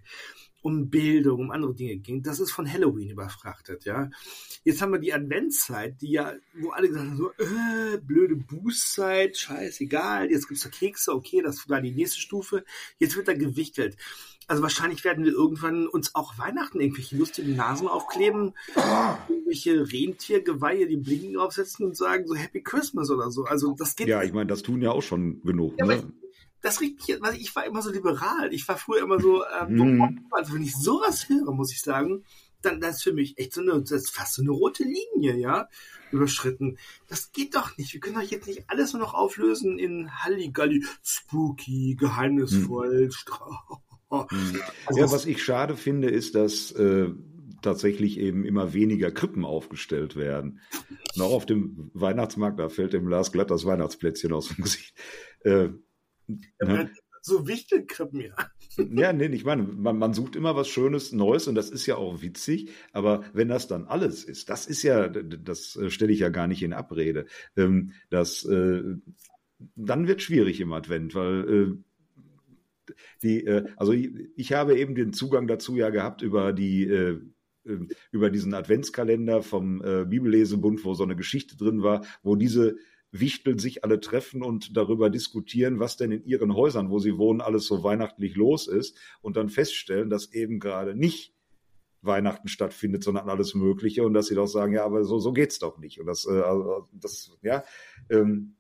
um 0.61 0.89
Bildung, 0.89 1.39
um 1.39 1.51
andere 1.51 1.73
Dinge 1.73 1.97
ging. 1.97 2.21
Das 2.21 2.39
ist 2.39 2.51
von 2.51 2.71
Halloween 2.71 3.09
überfrachtet, 3.09 3.85
ja. 3.85 4.09
Jetzt 4.63 4.81
haben 4.81 4.91
wir 4.91 4.99
die 4.99 5.13
Adventszeit, 5.13 6.01
die 6.01 6.11
ja, 6.11 6.35
wo 6.53 6.69
alle 6.69 6.89
gesagt 6.89 7.07
haben, 7.07 7.17
so, 7.17 7.31
äh, 7.31 7.97
blöde 7.97 8.35
Bußzeit, 8.35 9.37
scheißegal, 9.37 10.29
jetzt 10.29 10.47
gibt's 10.47 10.63
da 10.63 10.69
Kekse, 10.69 11.13
okay, 11.13 11.41
das 11.41 11.69
war 11.69 11.81
die 11.81 11.93
nächste 11.93 12.19
Stufe. 12.19 12.63
Jetzt 12.97 13.15
wird 13.15 13.27
da 13.27 13.33
gewichtelt. 13.33 13.97
Also 14.49 14.63
wahrscheinlich 14.63 15.03
werden 15.03 15.23
wir 15.23 15.31
irgendwann 15.31 15.87
uns 15.87 16.15
auch 16.15 16.39
Weihnachten 16.39 16.81
irgendwelche 16.81 17.15
lustigen 17.15 17.55
Nasen 17.55 17.87
aufkleben, 17.87 18.55
irgendwelche 19.27 19.91
Rentiergeweihe, 19.91 20.87
die 20.87 20.97
Blinken 20.97 21.37
aufsetzen 21.37 21.85
und 21.85 21.95
sagen 21.95 22.25
so 22.27 22.33
Happy 22.33 22.63
Christmas 22.63 23.11
oder 23.11 23.29
so. 23.29 23.43
Also 23.43 23.75
das 23.77 23.95
geht. 23.95 24.07
Ja, 24.07 24.23
ich 24.23 24.33
meine, 24.33 24.47
das 24.47 24.63
tun 24.63 24.81
ja 24.81 24.89
auch 24.89 25.03
schon 25.03 25.43
genug. 25.43 25.75
Ja, 25.77 25.85
ne? 25.85 26.11
das 26.61 26.81
regt 26.81 27.07
mich, 27.07 27.21
weil 27.21 27.35
ich 27.35 27.55
war 27.55 27.63
immer 27.67 27.83
so 27.83 27.91
liberal. 27.91 28.51
Ich 28.51 28.67
war 28.67 28.75
früher 28.75 29.03
immer 29.03 29.19
so, 29.19 29.43
ähm, 29.61 29.97
mm. 29.97 30.27
also 30.31 30.55
wenn 30.55 30.63
ich 30.63 30.75
sowas 30.75 31.29
höre, 31.29 31.53
muss 31.53 31.71
ich 31.71 31.81
sagen, 31.81 32.23
dann 32.63 32.81
das 32.81 32.97
ist 32.97 33.03
für 33.03 33.13
mich 33.13 33.37
echt 33.37 33.53
so 33.53 33.61
eine, 33.61 33.79
das 33.79 33.91
ist 33.91 34.09
fast 34.09 34.33
so 34.33 34.41
eine 34.41 34.49
rote 34.49 34.83
Linie, 34.83 35.37
ja, 35.37 35.69
überschritten. 36.11 36.79
Das 37.07 37.31
geht 37.31 37.55
doch 37.55 37.77
nicht. 37.77 37.93
Wir 37.93 37.99
können 37.99 38.15
doch 38.15 38.23
jetzt 38.23 38.47
nicht 38.47 38.63
alles 38.67 38.93
nur 38.93 39.01
noch 39.03 39.13
auflösen 39.13 39.77
in 39.77 40.11
Halligalli, 40.11 40.83
spooky, 41.03 41.95
geheimnisvoll, 41.99 43.09
mm. 43.09 43.73
Mhm. 43.73 43.88
Also 44.09 44.99
ja, 44.99 45.11
was 45.11 45.25
ich 45.25 45.43
schade 45.43 45.75
finde, 45.75 46.09
ist, 46.09 46.35
dass 46.35 46.71
äh, 46.71 47.09
tatsächlich 47.61 48.19
eben 48.19 48.45
immer 48.45 48.73
weniger 48.73 49.11
Krippen 49.11 49.45
aufgestellt 49.45 50.15
werden. 50.15 50.59
Noch 51.15 51.31
auf 51.31 51.45
dem 51.45 51.91
Weihnachtsmarkt, 51.93 52.59
da 52.59 52.69
fällt 52.69 52.93
dem 52.93 53.07
Lars 53.07 53.31
glatt 53.31 53.51
das 53.51 53.65
Weihnachtsplätzchen 53.65 54.33
aus 54.33 54.49
dem 54.49 54.63
Gesicht. 54.63 54.97
Äh, 55.43 55.69
ne? 56.61 56.91
So 57.21 57.47
Wichtelkrippen, 57.47 58.21
ja. 58.21 58.35
Ja, 58.77 59.11
nee, 59.11 59.25
ich 59.25 59.43
meine, 59.43 59.63
man, 59.63 59.97
man, 59.97 60.13
sucht 60.13 60.35
immer 60.35 60.55
was 60.55 60.69
Schönes, 60.69 61.11
Neues 61.11 61.47
und 61.47 61.55
das 61.55 61.69
ist 61.69 61.85
ja 61.85 61.95
auch 61.95 62.21
witzig, 62.21 62.71
aber 62.93 63.23
wenn 63.33 63.49
das 63.49 63.67
dann 63.67 63.85
alles 63.85 64.23
ist, 64.23 64.49
das 64.49 64.67
ist 64.67 64.83
ja, 64.83 65.09
das 65.09 65.75
äh, 65.75 65.89
stelle 65.89 66.13
ich 66.13 66.19
ja 66.19 66.29
gar 66.29 66.47
nicht 66.47 66.63
in 66.63 66.71
Abrede, 66.71 67.25
ähm, 67.57 67.91
das, 68.09 68.45
äh, 68.45 68.83
dann 69.75 70.07
wird 70.07 70.21
schwierig 70.21 70.61
im 70.61 70.71
Advent, 70.71 71.13
weil 71.13 71.49
äh, 71.49 71.88
die, 73.23 73.45
äh, 73.45 73.65
also 73.77 73.91
ich, 73.91 74.11
ich, 74.35 74.53
habe 74.53 74.77
eben 74.77 74.95
den 74.95 75.13
Zugang 75.13 75.47
dazu 75.47 75.75
ja 75.75 75.89
gehabt 75.89 76.21
über 76.21 76.53
die 76.53 76.85
äh, 76.85 77.19
äh, 77.65 77.77
über 78.11 78.29
diesen 78.29 78.53
Adventskalender 78.53 79.41
vom 79.41 79.83
äh, 79.83 80.05
Bibellesebund, 80.05 80.83
wo 80.85 80.93
so 80.93 81.03
eine 81.03 81.15
Geschichte 81.15 81.57
drin 81.57 81.83
war, 81.83 82.05
wo 82.23 82.35
diese 82.35 82.77
Wichtel 83.11 83.59
sich 83.59 83.83
alle 83.83 83.99
treffen 83.99 84.43
und 84.43 84.77
darüber 84.77 85.09
diskutieren, 85.09 85.79
was 85.79 85.97
denn 85.97 86.11
in 86.11 86.25
ihren 86.25 86.53
Häusern, 86.53 86.89
wo 86.91 86.99
sie 86.99 87.17
wohnen, 87.17 87.41
alles 87.41 87.65
so 87.65 87.83
weihnachtlich 87.83 88.35
los 88.35 88.67
ist 88.67 88.97
und 89.21 89.35
dann 89.35 89.49
feststellen, 89.49 90.09
dass 90.09 90.31
eben 90.31 90.59
gerade 90.59 90.95
nicht 90.95 91.33
Weihnachten 92.01 92.47
stattfindet, 92.47 93.03
sondern 93.03 93.29
alles 93.29 93.55
Mögliche 93.55 94.05
und 94.05 94.13
dass 94.13 94.27
sie 94.27 94.35
doch 94.35 94.47
sagen, 94.47 94.73
ja, 94.73 94.85
aber 94.85 95.03
so, 95.03 95.19
so 95.19 95.33
geht's 95.33 95.59
doch 95.59 95.79
nicht. 95.79 95.99
Und 95.99 96.05
das, 96.05 96.25
äh, 96.25 96.39
also, 96.41 96.87
das, 96.93 97.37
ja, 97.41 97.63
ähm, 98.09 98.55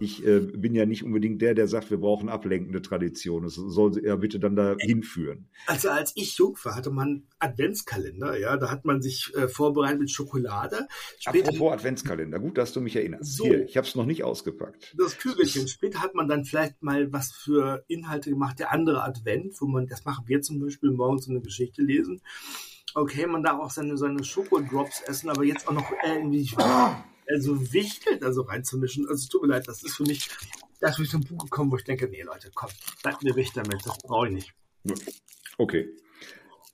ich 0.00 0.26
äh, 0.26 0.40
bin 0.40 0.74
ja 0.74 0.86
nicht 0.86 1.04
unbedingt 1.04 1.40
der, 1.42 1.54
der 1.54 1.68
sagt, 1.68 1.90
wir 1.90 1.98
brauchen 1.98 2.28
ablenkende 2.28 2.82
Traditionen. 2.82 3.46
Es 3.46 3.54
soll 3.54 4.04
ja 4.04 4.16
bitte 4.16 4.40
dann 4.40 4.56
da 4.56 4.74
hinführen. 4.78 5.48
Also 5.66 5.90
als 5.90 6.12
ich 6.16 6.36
jung 6.36 6.56
war, 6.64 6.74
hatte 6.74 6.90
man 6.90 7.24
Adventskalender, 7.38 8.38
ja, 8.38 8.56
da 8.56 8.70
hat 8.70 8.84
man 8.84 9.02
sich 9.02 9.32
äh, 9.36 9.48
vorbereitet 9.48 10.00
mit 10.00 10.10
Schokolade. 10.10 10.88
Später, 11.18 11.48
Apropos 11.48 11.72
Adventskalender, 11.72 12.40
gut, 12.40 12.58
dass 12.58 12.72
du 12.72 12.80
mich 12.80 12.96
erinnerst. 12.96 13.36
So, 13.36 13.44
Hier, 13.44 13.64
ich 13.64 13.76
habe 13.76 13.86
es 13.86 13.94
noch 13.94 14.06
nicht 14.06 14.24
ausgepackt. 14.24 14.94
Das 14.98 15.18
Kügelchen. 15.18 15.68
Später 15.68 16.00
hat 16.00 16.14
man 16.14 16.28
dann 16.28 16.44
vielleicht 16.44 16.82
mal 16.82 17.12
was 17.12 17.32
für 17.32 17.84
Inhalte 17.88 18.30
gemacht, 18.30 18.58
der 18.58 18.72
andere 18.72 19.04
Advent, 19.04 19.60
wo 19.60 19.66
man, 19.66 19.86
das 19.86 20.04
machen 20.04 20.24
wir 20.26 20.40
zum 20.42 20.60
Beispiel 20.60 20.90
morgens 20.90 21.28
eine 21.28 21.40
Geschichte 21.40 21.82
lesen. 21.82 22.20
Okay, 22.94 23.26
man 23.26 23.42
darf 23.42 23.58
auch 23.60 23.70
seine, 23.70 23.96
seine 23.96 24.22
Schokodrops 24.22 25.02
essen, 25.02 25.30
aber 25.30 25.44
jetzt 25.44 25.66
auch 25.66 25.72
noch 25.72 25.90
äh, 26.02 26.16
irgendwie 26.16 26.46
also 27.28 27.72
Wichteln 27.72 28.22
also 28.22 28.42
reinzumischen. 28.42 29.06
Also 29.06 29.22
es 29.22 29.28
tut 29.28 29.42
mir 29.42 29.48
leid, 29.48 29.68
das 29.68 29.82
ist 29.82 29.96
für 29.96 30.04
mich, 30.04 30.28
da 30.80 30.88
ist 30.88 30.96
für 30.96 31.02
mich 31.02 31.10
so 31.10 31.18
ein 31.18 31.24
Buch 31.24 31.44
gekommen, 31.44 31.70
wo 31.70 31.76
ich 31.76 31.84
denke, 31.84 32.08
nee 32.08 32.22
Leute, 32.22 32.50
komm, 32.54 32.70
bleibt 33.02 33.22
mir 33.22 33.34
weg 33.36 33.48
damit, 33.54 33.84
das 33.84 33.98
brauche 33.98 34.28
ich 34.28 34.34
nicht. 34.34 34.54
Okay. 35.58 35.88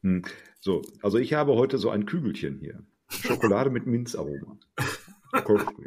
Hm. 0.03 0.25
So, 0.61 0.83
also 1.03 1.19
ich 1.19 1.35
habe 1.35 1.55
heute 1.55 1.79
so 1.79 1.91
ein 1.91 2.07
Kügelchen 2.07 2.59
hier. 2.61 2.85
Schokolade 3.09 3.71
mit 3.71 3.87
Minzaroma. 3.87 4.59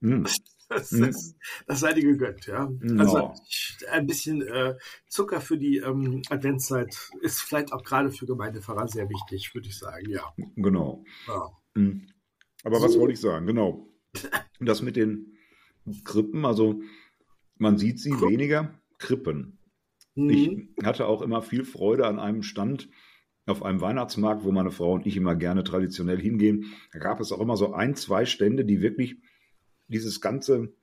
hm. 0.00 0.26
Das, 0.68 0.90
hm. 0.90 1.00
das, 1.00 1.34
das 1.66 1.80
sei 1.80 1.94
dir 1.94 2.02
gegönnt, 2.02 2.46
ja. 2.46 2.68
No. 2.80 3.02
Also 3.02 3.34
ein 3.90 4.06
bisschen 4.06 4.42
äh, 4.42 4.76
Zucker 5.08 5.40
für 5.40 5.56
die 5.56 5.78
ähm, 5.78 6.22
Adventszeit 6.28 7.10
ist 7.22 7.40
vielleicht 7.40 7.72
auch 7.72 7.82
gerade 7.82 8.10
für 8.10 8.26
Gemeindepfarrer 8.26 8.86
sehr 8.86 9.08
wichtig, 9.08 9.54
würde 9.54 9.68
ich 9.68 9.78
sagen, 9.78 10.10
ja. 10.10 10.22
Genau. 10.56 11.04
Ja. 11.26 11.50
Hm. 11.74 12.06
Aber 12.64 12.80
so. 12.80 12.84
was 12.84 12.98
wollte 12.98 13.14
ich 13.14 13.20
sagen? 13.20 13.46
Genau. 13.46 13.87
Das 14.60 14.82
mit 14.82 14.96
den 14.96 15.36
Krippen, 16.04 16.44
also 16.44 16.82
man 17.58 17.78
sieht 17.78 18.00
sie 18.00 18.10
Krippen. 18.10 18.30
weniger. 18.30 18.74
Krippen. 18.98 19.58
Mhm. 20.16 20.70
Ich 20.76 20.84
hatte 20.84 21.06
auch 21.06 21.22
immer 21.22 21.42
viel 21.42 21.64
Freude 21.64 22.06
an 22.06 22.18
einem 22.18 22.42
Stand 22.42 22.88
auf 23.46 23.62
einem 23.62 23.80
Weihnachtsmarkt, 23.80 24.44
wo 24.44 24.52
meine 24.52 24.70
Frau 24.70 24.92
und 24.92 25.06
ich 25.06 25.16
immer 25.16 25.34
gerne 25.34 25.64
traditionell 25.64 26.20
hingehen. 26.20 26.66
Da 26.92 26.98
gab 26.98 27.20
es 27.20 27.32
auch 27.32 27.40
immer 27.40 27.56
so 27.56 27.72
ein, 27.72 27.94
zwei 27.94 28.26
Stände, 28.26 28.64
die 28.64 28.82
wirklich 28.82 29.16
dieses 29.86 30.20
ganze 30.20 30.74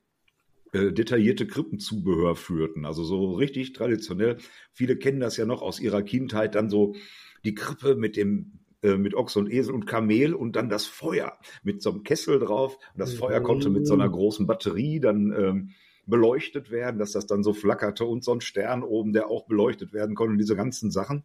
äh, 0.72 0.92
detaillierte 0.92 1.46
Krippenzubehör 1.46 2.36
führten. 2.36 2.86
Also 2.86 3.04
so 3.04 3.34
richtig 3.34 3.74
traditionell. 3.74 4.38
Viele 4.74 4.98
kennen 4.98 5.20
das 5.20 5.38
ja 5.38 5.46
noch 5.46 5.62
aus 5.62 5.80
ihrer 5.80 6.01
Kindheit, 6.01 6.56
dann 6.56 6.70
so 6.70 6.96
die 7.44 7.54
Krippe 7.54 7.96
mit 7.96 8.18
dem 8.18 8.60
äh, 8.86 8.98
mit 8.98 9.15
Ochs 9.15 9.36
und 9.36 9.51
Esel 9.51 9.74
und 9.74 9.88
Kamel 9.88 10.36
und 10.36 10.56
dann 10.56 10.70
das 10.70 10.86
Feuer 10.86 11.39
mit 11.63 11.82
so 11.82 11.92
einem 11.92 12.04
Kessel 12.04 12.39
drauf. 12.39 12.77
Und 12.94 13.00
das 13.00 13.15
Feuer 13.15 13.42
konnte 13.42 13.70
mit 13.70 13.88
so 13.88 13.96
einer 13.96 14.08
großen 14.08 14.46
Batterie 14.46 15.00
dann 15.00 15.34
ähm, 15.36 15.70
beleuchtet 16.06 16.70
werden, 16.70 17.00
dass 17.00 17.12
das 17.12 17.25
dann 17.25 17.44
so 17.44 17.54
flackerte 17.54 18.06
und 18.06 18.24
so 18.24 18.32
ein 18.32 18.42
Stern 18.42 18.84
oben, 18.84 19.12
der 19.12 19.27
auch 19.27 19.48
beleuchtet 19.48 19.92
werden 19.92 20.13
konnte 20.13 20.34
und 20.34 20.38
diese 20.38 20.56
ganzen 20.56 20.92
Sachen. 20.92 21.24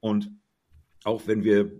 Und 0.00 0.30
auch 1.04 1.26
wenn 1.26 1.42
wir 1.42 1.72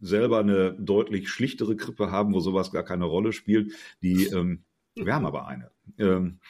selber 0.00 0.40
eine 0.40 0.74
deutlich 0.74 1.30
schlichtere 1.30 1.74
Krippe 1.76 2.10
haben, 2.10 2.34
wo 2.34 2.40
sowas 2.40 2.72
gar 2.72 2.82
keine 2.82 3.06
Rolle 3.06 3.32
spielt, 3.32 3.72
die, 4.02 4.26
ähm, 4.26 4.64
wir 4.94 5.14
haben 5.14 5.26
aber 5.26 5.46
eine, 5.46 5.70
ähm, 5.98 6.40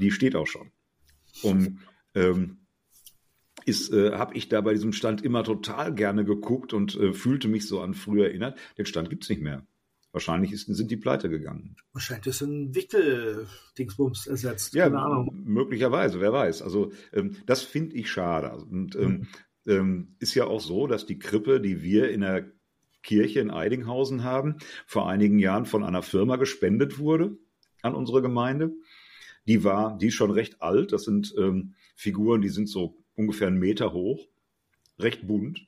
die 0.00 0.10
steht 0.10 0.34
auch 0.34 0.46
schon. 0.46 0.72
Und 1.42 1.78
ähm, 2.14 2.65
ist, 3.66 3.92
äh, 3.92 4.12
habe 4.12 4.34
ich 4.34 4.48
da 4.48 4.60
bei 4.60 4.72
diesem 4.72 4.92
Stand 4.92 5.22
immer 5.22 5.42
total 5.42 5.92
gerne 5.94 6.24
geguckt 6.24 6.72
und 6.72 6.94
äh, 6.94 7.12
fühlte 7.12 7.48
mich 7.48 7.66
so 7.66 7.80
an 7.80 7.94
früher 7.94 8.26
erinnert. 8.26 8.58
Den 8.78 8.86
Stand 8.86 9.10
gibt's 9.10 9.28
nicht 9.28 9.42
mehr. 9.42 9.66
Wahrscheinlich 10.12 10.52
ist, 10.52 10.66
sind 10.66 10.90
die 10.90 10.96
pleite 10.96 11.28
gegangen. 11.28 11.76
Wahrscheinlich 11.92 12.28
ist 12.28 12.40
ein 12.40 12.74
Wickel-Dingsbums 12.74 14.28
ersetzt. 14.28 14.72
Ja, 14.72 14.84
Keine 14.84 15.02
Ahnung. 15.02 15.42
möglicherweise, 15.44 16.20
wer 16.20 16.32
weiß. 16.32 16.62
Also 16.62 16.92
ähm, 17.12 17.36
das 17.44 17.62
finde 17.62 17.96
ich 17.96 18.10
schade. 18.10 18.56
Und 18.56 18.94
ähm, 18.96 19.26
mhm. 19.66 19.72
ähm, 19.72 20.16
ist 20.20 20.34
ja 20.34 20.46
auch 20.46 20.60
so, 20.60 20.86
dass 20.86 21.04
die 21.04 21.18
Krippe, 21.18 21.60
die 21.60 21.82
wir 21.82 22.10
in 22.10 22.22
der 22.22 22.50
Kirche 23.02 23.40
in 23.40 23.50
Eidinghausen 23.50 24.24
haben, 24.24 24.56
vor 24.86 25.08
einigen 25.08 25.38
Jahren 25.38 25.66
von 25.66 25.84
einer 25.84 26.02
Firma 26.02 26.36
gespendet 26.36 26.98
wurde 26.98 27.36
an 27.82 27.94
unsere 27.94 28.22
Gemeinde. 28.22 28.72
Die 29.46 29.64
war, 29.64 29.98
die 29.98 30.06
ist 30.06 30.14
schon 30.14 30.30
recht 30.30 30.62
alt. 30.62 30.92
Das 30.92 31.04
sind 31.04 31.34
ähm, 31.36 31.74
Figuren, 31.94 32.40
die 32.40 32.48
sind 32.48 32.68
so 32.68 33.04
ungefähr 33.16 33.48
einen 33.48 33.58
Meter 33.58 33.92
hoch, 33.92 34.28
recht 34.98 35.26
bunt. 35.26 35.66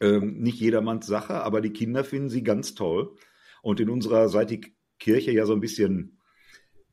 Ähm, 0.00 0.40
nicht 0.40 0.60
jedermanns 0.60 1.06
Sache, 1.06 1.34
aber 1.34 1.60
die 1.60 1.72
Kinder 1.72 2.04
finden 2.04 2.28
sie 2.28 2.42
ganz 2.42 2.74
toll. 2.74 3.16
Und 3.62 3.80
in 3.80 3.88
unserer, 3.88 4.28
seit 4.28 4.50
die 4.50 4.74
Kirche 4.98 5.32
ja 5.32 5.46
so 5.46 5.52
ein 5.52 5.60
bisschen 5.60 6.18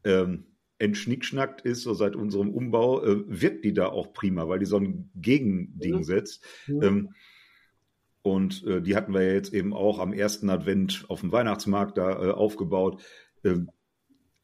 ähm, 0.03 0.45
entschnickschnackt 0.79 1.61
ist, 1.61 1.81
so 1.83 1.93
seit 1.93 2.15
unserem 2.15 2.49
Umbau, 2.49 3.03
äh, 3.03 3.23
wirkt 3.27 3.65
die 3.65 3.73
da 3.73 3.87
auch 3.87 4.13
prima, 4.13 4.47
weil 4.47 4.59
die 4.59 4.65
so 4.65 4.77
ein 4.77 5.09
Gegending 5.15 5.97
mhm. 5.97 6.03
setzt. 6.03 6.45
Mhm. 6.67 6.83
Ähm, 6.83 7.13
und 8.21 8.65
äh, 8.65 8.81
die 8.81 8.95
hatten 8.95 9.13
wir 9.13 9.21
ja 9.21 9.33
jetzt 9.33 9.53
eben 9.53 9.73
auch 9.73 9.99
am 9.99 10.13
ersten 10.13 10.49
Advent 10.49 11.05
auf 11.09 11.21
dem 11.21 11.31
Weihnachtsmarkt 11.31 11.97
da 11.97 12.11
äh, 12.11 12.31
aufgebaut. 12.31 13.03
Ähm, 13.43 13.69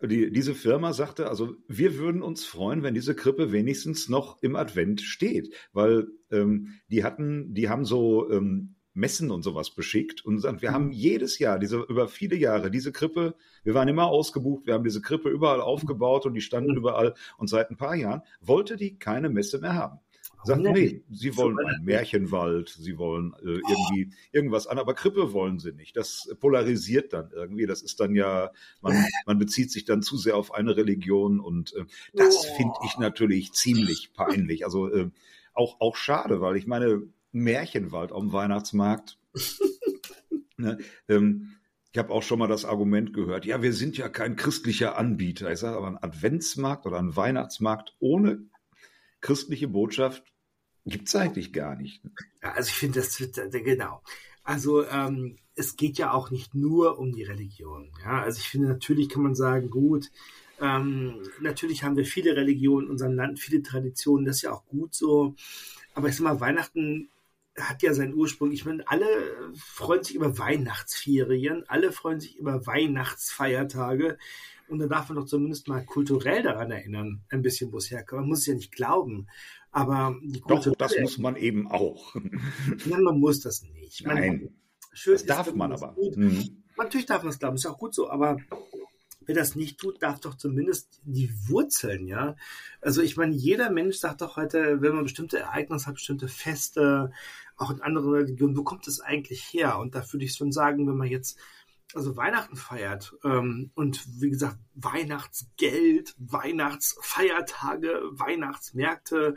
die, 0.02 0.32
diese 0.32 0.56
Firma 0.56 0.94
sagte, 0.94 1.28
also 1.28 1.56
wir 1.68 1.98
würden 1.98 2.22
uns 2.22 2.46
freuen, 2.46 2.84
wenn 2.84 2.94
diese 2.94 3.16
Krippe 3.16 3.52
wenigstens 3.52 4.08
noch 4.08 4.42
im 4.42 4.56
Advent 4.56 5.02
steht, 5.02 5.54
weil 5.74 6.08
ähm, 6.32 6.80
die 6.88 7.04
hatten, 7.04 7.54
die 7.54 7.70
haben 7.70 7.86
so 7.86 8.30
ähm, 8.32 8.76
Messen 8.94 9.32
und 9.32 9.44
sowas 9.44 9.76
beschickt 9.76 10.26
und 10.26 10.40
sagen, 10.40 10.62
wir 10.62 10.72
haben 10.72 10.88
mhm. 10.88 10.92
jedes 10.92 11.40
Jahr, 11.40 11.60
diese 11.60 11.78
über 11.78 12.08
viele 12.08 12.36
Jahre, 12.36 12.72
diese 12.72 12.92
Krippe, 12.92 13.36
wir 13.64 13.74
waren 13.74 13.88
immer 13.88 14.08
ausgebucht, 14.08 14.66
wir 14.66 14.74
haben 14.74 14.84
diese 14.84 15.02
Krippe 15.02 15.30
überall 15.30 15.62
aufgebaut 15.62 16.26
und 16.26 16.34
die 16.34 16.42
standen 16.42 16.72
mhm. 16.72 16.78
überall 16.78 17.14
und 17.38 17.50
seit 17.50 17.70
ein 17.70 17.78
paar 17.78 17.96
Jahren 17.96 18.22
wollte 18.42 18.78
die 18.78 18.98
keine 18.98 19.30
Messe 19.30 19.60
mehr 19.60 19.76
haben. 19.76 20.00
Sagt, 20.44 20.62
nee, 20.62 21.04
sie 21.12 21.36
wollen 21.36 21.60
einen 21.60 21.84
Märchenwald, 21.84 22.70
sie 22.70 22.98
wollen 22.98 23.34
äh, 23.42 23.60
irgendwie 23.70 24.14
irgendwas 24.32 24.68
an, 24.68 24.78
aber 24.78 24.94
Krippe 24.94 25.34
wollen 25.34 25.60
sie 25.60 25.74
nicht. 25.74 25.98
Das 25.98 26.34
polarisiert 26.40 27.12
dann 27.12 27.30
irgendwie. 27.34 27.66
Das 27.66 27.82
ist 27.82 28.00
dann 28.00 28.16
ja, 28.16 28.52
man, 28.82 29.06
man 29.26 29.38
bezieht 29.38 29.70
sich 29.72 29.86
dann 29.86 30.02
zu 30.02 30.18
sehr 30.18 30.38
auf 30.38 30.54
eine 30.54 30.78
Religion 30.78 31.40
und 31.40 31.76
äh, 31.76 31.86
das 32.14 32.46
finde 32.46 32.74
ich 32.86 32.98
natürlich 32.98 33.52
ziemlich 33.52 34.14
peinlich. 34.14 34.64
Also 34.64 34.90
äh, 34.92 35.10
auch, 35.54 35.82
auch 35.82 35.96
schade, 35.98 36.40
weil 36.40 36.56
ich 36.56 36.68
meine, 36.68 37.04
Märchenwald 37.32 38.12
am 38.12 38.32
Weihnachtsmarkt. 38.32 39.18
ne, 40.58 40.78
ähm, 41.08 41.56
ich 41.92 41.98
habe 41.98 42.14
auch 42.14 42.24
schon 42.24 42.40
mal 42.40 42.48
das 42.48 42.66
Argument 42.66 43.14
gehört, 43.14 43.46
ja, 43.46 43.62
wir 43.62 43.74
sind 43.74 43.98
ja 43.98 44.10
kein 44.10 44.36
christlicher 44.36 44.98
Anbieter. 44.98 45.52
Ich 45.52 45.60
sage 45.60 45.78
aber, 45.78 45.88
ein 45.88 45.98
Adventsmarkt 45.98 46.86
oder 46.86 47.00
ein 47.00 47.16
Weihnachtsmarkt 47.16 47.96
ohne 48.00 48.44
christliche 49.22 49.68
Botschaft 49.68 50.24
gibt 50.86 51.08
es 51.08 51.16
eigentlich 51.16 51.54
gar 51.54 51.76
nicht. 51.76 52.02
Ja, 52.42 52.54
also 52.54 52.70
ich 52.70 52.76
finde 52.76 53.02
das 53.02 53.18
genau. 53.52 54.02
Also 54.44 54.86
ähm, 54.88 55.38
es 55.56 55.76
geht 55.76 55.98
ja 55.98 56.12
auch 56.12 56.32
nicht 56.32 56.56
nur 56.56 56.98
um 56.98 57.12
die 57.12 57.24
Religion. 57.24 57.92
Ja, 58.04 58.24
also 58.24 58.40
ich 58.40 58.48
finde 58.48 58.68
natürlich 58.68 59.10
kann 59.10 59.24
man 59.24 59.36
sagen, 59.36 59.70
gut, 59.70 60.10
ähm, 60.62 61.22
natürlich 61.40 61.84
haben 61.84 61.98
wir 61.98 62.06
viele 62.06 62.36
Religionen 62.36 62.88
in 62.88 62.92
unserem 62.92 63.14
Land, 63.14 63.40
viele 63.40 63.62
Traditionen, 63.62 64.26
das 64.26 64.38
ist 64.38 64.42
ja 64.44 64.52
auch 64.52 64.66
gut 64.66 64.94
so. 64.94 65.36
Aber 65.94 66.10
ich 66.10 66.16
sag 66.16 66.24
mal, 66.24 66.40
Weihnachten 66.40 67.10
hat 67.58 67.82
ja 67.84 67.94
seinen 67.94 68.14
Ursprung. 68.14 68.52
Ich 68.52 68.66
meine, 68.66 68.88
alle 68.88 69.06
freuen 69.56 70.04
sich 70.04 70.16
über 70.16 70.38
Weihnachtsferien, 70.38 71.64
alle 71.68 71.92
freuen 71.92 72.20
sich 72.20 72.38
über 72.38 72.66
Weihnachtsfeiertage. 72.66 74.18
Und 74.70 74.80
da 74.80 74.88
darf 74.88 75.10
man 75.10 75.18
doch 75.18 75.26
zumindest 75.26 75.68
mal 75.68 75.84
kulturell 75.84 76.44
daran 76.44 76.72
erinnern, 76.72 77.22
ein 77.30 77.42
bisschen, 77.42 77.72
wo 77.72 77.78
es 77.78 77.90
herkommt. 77.90 78.22
Man 78.22 78.30
muss 78.30 78.40
es 78.40 78.46
ja 78.46 78.54
nicht 78.54 78.72
glauben. 78.72 79.28
Aber 79.72 80.16
die 80.24 80.42
Doch, 80.48 80.76
das 80.76 80.96
muss 81.00 81.18
man 81.18 81.36
eben 81.36 81.70
auch. 81.70 82.16
Nein, 82.86 83.02
man 83.02 83.20
muss 83.20 83.42
das 83.42 83.64
nicht. 83.64 84.06
Man, 84.06 84.16
Nein, 84.16 84.50
schön 84.94 85.14
das 85.14 85.26
darf 85.26 85.54
man 85.54 85.72
aber. 85.72 85.96
Mhm. 86.16 86.64
Natürlich 86.78 87.08
darf 87.08 87.24
man 87.24 87.32
es 87.32 87.40
glauben, 87.40 87.56
ist 87.56 87.66
ja 87.66 87.72
auch 87.72 87.78
gut 87.78 87.94
so, 87.94 88.10
aber 88.10 88.38
wer 89.26 89.36
das 89.36 89.56
nicht 89.56 89.80
tut, 89.80 90.02
darf 90.02 90.20
doch 90.22 90.36
zumindest 90.36 91.02
die 91.04 91.32
Wurzeln, 91.48 92.08
ja. 92.08 92.36
Also 92.82 93.02
ich 93.02 93.18
meine, 93.18 93.36
jeder 93.36 93.70
Mensch 93.70 93.98
sagt 93.98 94.22
doch 94.22 94.38
heute, 94.38 94.82
wenn 94.82 94.96
man 94.96 95.04
bestimmte 95.04 95.40
Ereignisse 95.40 95.88
hat, 95.88 95.96
bestimmte 95.96 96.28
Feste, 96.28 97.12
auch 97.56 97.70
in 97.70 97.82
anderen 97.82 98.10
Religionen, 98.12 98.58
wo 98.58 98.64
kommt 98.64 98.88
das 98.88 99.02
eigentlich 99.02 99.42
her? 99.54 99.78
Und 99.78 99.94
da 99.94 100.04
würde 100.12 100.26
ich 100.26 100.34
schon 100.34 100.52
sagen, 100.52 100.88
wenn 100.88 100.98
man 100.98 101.10
jetzt 101.10 101.38
also 101.96 102.16
Weihnachten 102.16 102.56
feiert 102.56 103.16
ähm, 103.24 103.72
und 103.76 104.06
wie 104.22 104.30
gesagt 104.30 104.58
Weihnachtsgeld, 104.82 106.16
Weihnachtsfeiertage, 106.18 108.02
Weihnachtsmärkte 108.12 109.36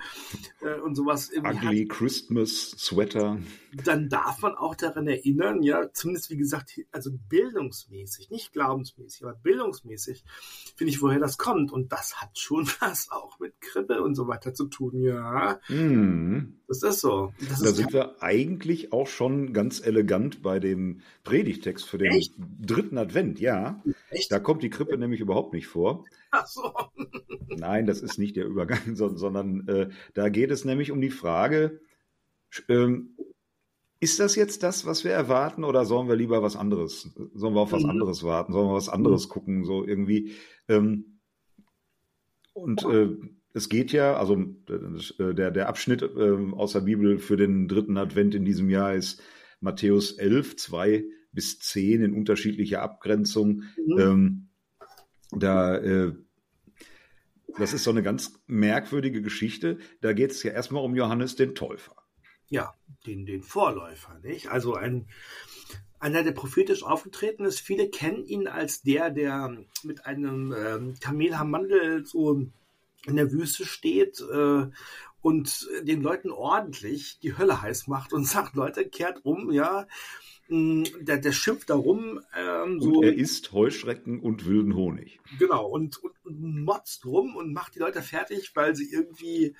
äh, 0.60 0.78
und 0.80 0.94
sowas. 0.94 1.30
Ugly 1.36 1.86
hat, 1.88 1.96
Christmas 1.96 2.70
Sweater. 2.78 3.38
Dann 3.84 4.08
darf 4.08 4.40
man 4.42 4.54
auch 4.54 4.74
daran 4.74 5.08
erinnern, 5.08 5.62
ja, 5.62 5.92
zumindest 5.92 6.30
wie 6.30 6.36
gesagt, 6.36 6.78
also 6.92 7.10
bildungsmäßig, 7.28 8.30
nicht 8.30 8.52
glaubensmäßig, 8.52 9.24
aber 9.24 9.34
bildungsmäßig 9.34 10.24
finde 10.76 10.92
ich, 10.92 11.02
woher 11.02 11.18
das 11.18 11.38
kommt. 11.38 11.72
Und 11.72 11.90
das 11.92 12.20
hat 12.20 12.38
schon 12.38 12.66
was 12.80 13.10
auch 13.10 13.38
mit 13.40 13.60
Krippe 13.60 14.02
und 14.02 14.14
so 14.14 14.28
weiter 14.28 14.54
zu 14.54 14.66
tun, 14.66 15.00
ja. 15.00 15.58
Mm. 15.68 16.58
Das 16.68 16.82
ist 16.82 17.00
so. 17.00 17.32
Das 17.48 17.60
da 17.60 17.70
ist 17.70 17.76
sind 17.76 17.92
wir 17.92 18.22
eigentlich 18.22 18.92
auch 18.92 19.06
schon 19.06 19.52
ganz 19.52 19.84
elegant 19.84 20.42
bei 20.42 20.58
dem 20.58 21.00
Predigtext 21.24 21.86
für 21.86 21.98
den 21.98 22.12
Echt? 22.12 22.32
Dritten 22.60 22.98
Advent, 22.98 23.40
ja. 23.40 23.82
Echt? 24.10 24.32
Da 24.32 24.38
kommt 24.38 24.62
die 24.62 24.70
Krippe 24.70 24.98
nämlich 24.98 25.20
überhaupt 25.20 25.52
nicht 25.52 25.66
vor. 25.66 26.04
Ach 26.30 26.46
so. 26.46 26.72
Nein, 27.48 27.86
das 27.86 28.00
ist 28.00 28.18
nicht 28.18 28.36
der 28.36 28.46
Übergang, 28.46 28.96
sondern 28.96 29.68
äh, 29.68 29.90
da 30.14 30.28
geht 30.28 30.50
es 30.50 30.64
nämlich 30.64 30.90
um 30.90 31.00
die 31.00 31.10
Frage, 31.10 31.80
ähm, 32.68 33.16
ist 34.00 34.18
das 34.18 34.34
jetzt 34.34 34.64
das, 34.64 34.84
was 34.84 35.04
wir 35.04 35.12
erwarten, 35.12 35.62
oder 35.62 35.84
sollen 35.84 36.08
wir 36.08 36.16
lieber 36.16 36.42
was 36.42 36.56
anderes? 36.56 37.14
Sollen 37.34 37.54
wir 37.54 37.60
auf 37.60 37.72
was 37.72 37.84
mhm. 37.84 37.90
anderes 37.90 38.24
warten? 38.24 38.52
Sollen 38.52 38.68
wir 38.68 38.74
was 38.74 38.88
anderes 38.88 39.26
mhm. 39.26 39.30
gucken? 39.30 39.64
So 39.64 39.84
irgendwie. 39.84 40.32
Ähm, 40.68 41.20
und 42.52 42.84
äh, 42.84 43.10
es 43.54 43.68
geht 43.68 43.92
ja, 43.92 44.16
also 44.16 44.34
äh, 44.38 45.34
der, 45.34 45.50
der 45.50 45.68
Abschnitt 45.68 46.02
äh, 46.02 46.52
aus 46.52 46.72
der 46.72 46.80
Bibel 46.80 47.18
für 47.18 47.36
den 47.36 47.68
dritten 47.68 47.96
Advent 47.96 48.34
in 48.34 48.44
diesem 48.44 48.70
Jahr 48.70 48.94
ist 48.94 49.22
Matthäus 49.60 50.12
11, 50.12 50.56
2 50.56 51.04
bis 51.32 51.58
10 51.58 52.02
in 52.02 52.14
unterschiedlicher 52.14 52.82
Abgrenzung. 52.82 53.64
Mhm. 53.76 53.98
Ähm, 53.98 54.48
da, 55.30 55.76
äh, 55.76 56.12
das 57.58 57.72
ist 57.72 57.84
so 57.84 57.90
eine 57.90 58.02
ganz 58.02 58.40
merkwürdige 58.46 59.22
Geschichte. 59.22 59.78
Da 60.00 60.12
geht 60.12 60.30
es 60.30 60.42
ja 60.42 60.52
erstmal 60.52 60.84
um 60.84 60.94
Johannes 60.94 61.36
den 61.36 61.54
Täufer. 61.54 61.96
Ja, 62.48 62.74
den, 63.06 63.24
den 63.24 63.42
Vorläufer, 63.42 64.18
nicht? 64.22 64.48
Also 64.48 64.74
ein, 64.74 65.06
einer, 65.98 66.22
der 66.22 66.32
prophetisch 66.32 66.82
aufgetreten 66.82 67.44
ist. 67.44 67.60
Viele 67.60 67.88
kennen 67.88 68.26
ihn 68.26 68.46
als 68.46 68.82
der, 68.82 69.10
der 69.10 69.56
mit 69.82 70.04
einem 70.04 70.52
ähm, 70.52 70.94
Kamel 71.00 71.32
am 71.34 71.50
Mandel 71.50 72.04
so 72.04 72.46
in 73.06 73.16
der 73.16 73.32
Wüste 73.32 73.64
steht 73.64 74.20
äh, 74.20 74.66
und 75.22 75.68
den 75.82 76.02
Leuten 76.02 76.30
ordentlich 76.30 77.18
die 77.20 77.36
Hölle 77.38 77.62
heiß 77.62 77.86
macht 77.86 78.12
und 78.12 78.24
sagt, 78.26 78.54
Leute, 78.54 78.88
kehrt 78.88 79.24
um, 79.24 79.50
ja. 79.50 79.86
Der, 81.00 81.18
der 81.18 81.32
schimpft 81.32 81.70
darum. 81.70 82.20
Ähm, 82.36 82.80
so, 82.80 82.90
und 82.90 83.04
er 83.04 83.14
isst 83.14 83.52
Heuschrecken 83.52 84.20
und 84.20 84.46
wilden 84.46 84.74
Honig. 84.74 85.20
Genau, 85.38 85.66
und, 85.66 85.96
und, 86.02 86.12
und 86.24 86.64
motzt 86.64 87.06
rum 87.06 87.36
und 87.36 87.52
macht 87.52 87.74
die 87.74 87.78
Leute 87.78 88.02
fertig, 88.02 88.54
weil 88.54 88.76
sie 88.76 88.92
irgendwie 88.92 89.54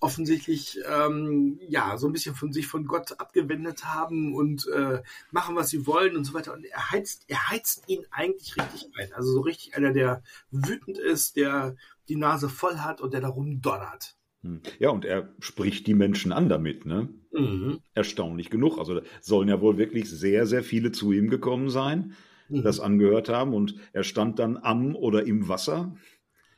offensichtlich 0.00 0.78
ähm, 0.86 1.58
ja 1.68 1.96
so 1.96 2.06
ein 2.06 2.12
bisschen 2.12 2.34
von 2.34 2.52
sich 2.52 2.66
von 2.66 2.86
Gott 2.86 3.18
abgewendet 3.18 3.84
haben 3.84 4.34
und 4.34 4.66
äh, 4.68 5.02
machen, 5.30 5.56
was 5.56 5.70
sie 5.70 5.86
wollen 5.86 6.16
und 6.16 6.24
so 6.24 6.34
weiter. 6.34 6.52
Und 6.52 6.64
er 6.64 6.90
heizt, 6.90 7.24
er 7.28 7.48
heizt 7.48 7.88
ihn 7.88 8.04
eigentlich 8.10 8.56
richtig 8.56 8.90
ein. 8.96 9.12
Also 9.14 9.32
so 9.32 9.40
richtig 9.40 9.76
einer, 9.76 9.92
der 9.92 10.22
wütend 10.50 10.98
ist, 10.98 11.36
der 11.36 11.76
die 12.08 12.16
Nase 12.16 12.48
voll 12.48 12.78
hat 12.78 13.00
und 13.00 13.14
der 13.14 13.20
darum 13.20 13.60
donnert. 13.60 14.16
Hm. 14.46 14.60
Ja, 14.78 14.90
und 14.90 15.04
er 15.04 15.34
spricht 15.40 15.86
die 15.86 15.94
Menschen 15.94 16.32
an 16.32 16.48
damit, 16.48 16.86
ne? 16.86 17.08
Mhm. 17.32 17.80
Erstaunlich 17.94 18.50
genug. 18.50 18.78
Also 18.78 19.00
sollen 19.20 19.48
ja 19.48 19.60
wohl 19.60 19.76
wirklich 19.76 20.08
sehr, 20.08 20.46
sehr 20.46 20.62
viele 20.62 20.92
zu 20.92 21.12
ihm 21.12 21.28
gekommen 21.28 21.68
sein, 21.68 22.14
mhm. 22.48 22.62
das 22.62 22.80
angehört 22.80 23.28
haben. 23.28 23.52
Und 23.52 23.76
er 23.92 24.04
stand 24.04 24.38
dann 24.38 24.56
am 24.56 24.96
oder 24.96 25.26
im 25.26 25.48
Wasser 25.48 25.96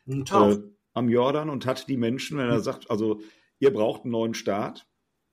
äh, 0.06 0.58
am 0.94 1.08
Jordan 1.08 1.50
und 1.50 1.66
hat 1.66 1.88
die 1.88 1.96
Menschen, 1.96 2.38
wenn 2.38 2.48
er 2.48 2.58
mhm. 2.58 2.62
sagt, 2.62 2.90
also 2.90 3.20
ihr 3.58 3.72
braucht 3.72 4.02
einen 4.02 4.12
neuen 4.12 4.34
Staat, 4.34 4.86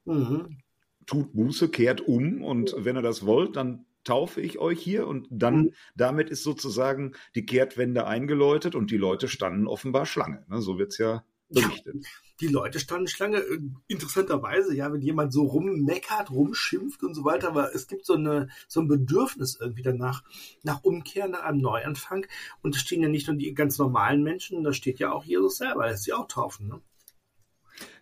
mhm. 0.05 0.59
tut 1.05 1.33
Buße, 1.33 1.69
kehrt 1.69 2.01
um 2.01 2.43
und 2.43 2.75
wenn 2.77 2.97
ihr 2.97 3.01
das 3.01 3.25
wollt, 3.25 3.55
dann 3.55 3.85
taufe 4.03 4.39
ich 4.39 4.59
euch 4.59 4.79
hier 4.79 5.07
und 5.07 5.27
dann 5.31 5.57
mhm. 5.57 5.73
damit 5.95 6.29
ist 6.29 6.43
sozusagen 6.43 7.13
die 7.33 7.45
Kehrtwende 7.45 8.05
eingeläutet 8.05 8.75
und 8.75 8.91
die 8.91 8.97
Leute 8.97 9.27
standen 9.27 9.67
offenbar 9.67 10.05
Schlange. 10.05 10.45
Ne? 10.47 10.61
So 10.61 10.79
es 10.79 10.97
ja 10.97 11.23
berichtet. 11.55 11.95
Ja, 11.95 12.09
die 12.41 12.47
Leute 12.47 12.79
standen 12.79 13.07
Schlange. 13.07 13.37
Äh, 13.37 13.59
interessanterweise, 13.87 14.75
ja, 14.75 14.91
wenn 14.93 15.01
jemand 15.01 15.33
so 15.33 15.43
rummeckert, 15.43 16.31
rumschimpft 16.31 17.03
und 17.03 17.15
so 17.15 17.23
weiter, 17.23 17.47
aber 17.47 17.73
es 17.73 17.87
gibt 17.87 18.05
so, 18.05 18.13
eine, 18.13 18.49
so 18.67 18.81
ein 18.81 18.87
Bedürfnis 18.87 19.57
irgendwie 19.59 19.81
danach, 19.81 20.23
nach 20.63 20.83
Umkehr, 20.83 21.27
nach 21.27 21.43
einem 21.43 21.61
Neuanfang. 21.61 22.27
Und 22.61 22.75
es 22.75 22.81
stehen 22.81 23.01
ja 23.01 23.09
nicht 23.09 23.27
nur 23.27 23.37
die 23.37 23.53
ganz 23.53 23.77
normalen 23.77 24.21
Menschen, 24.21 24.63
da 24.63 24.73
steht 24.73 24.99
ja 24.99 25.11
auch 25.11 25.23
Jesus 25.23 25.57
selber, 25.57 25.87
lässt 25.87 26.03
sie 26.03 26.13
auch 26.13 26.27
taufen. 26.27 26.67
Ne? 26.67 26.81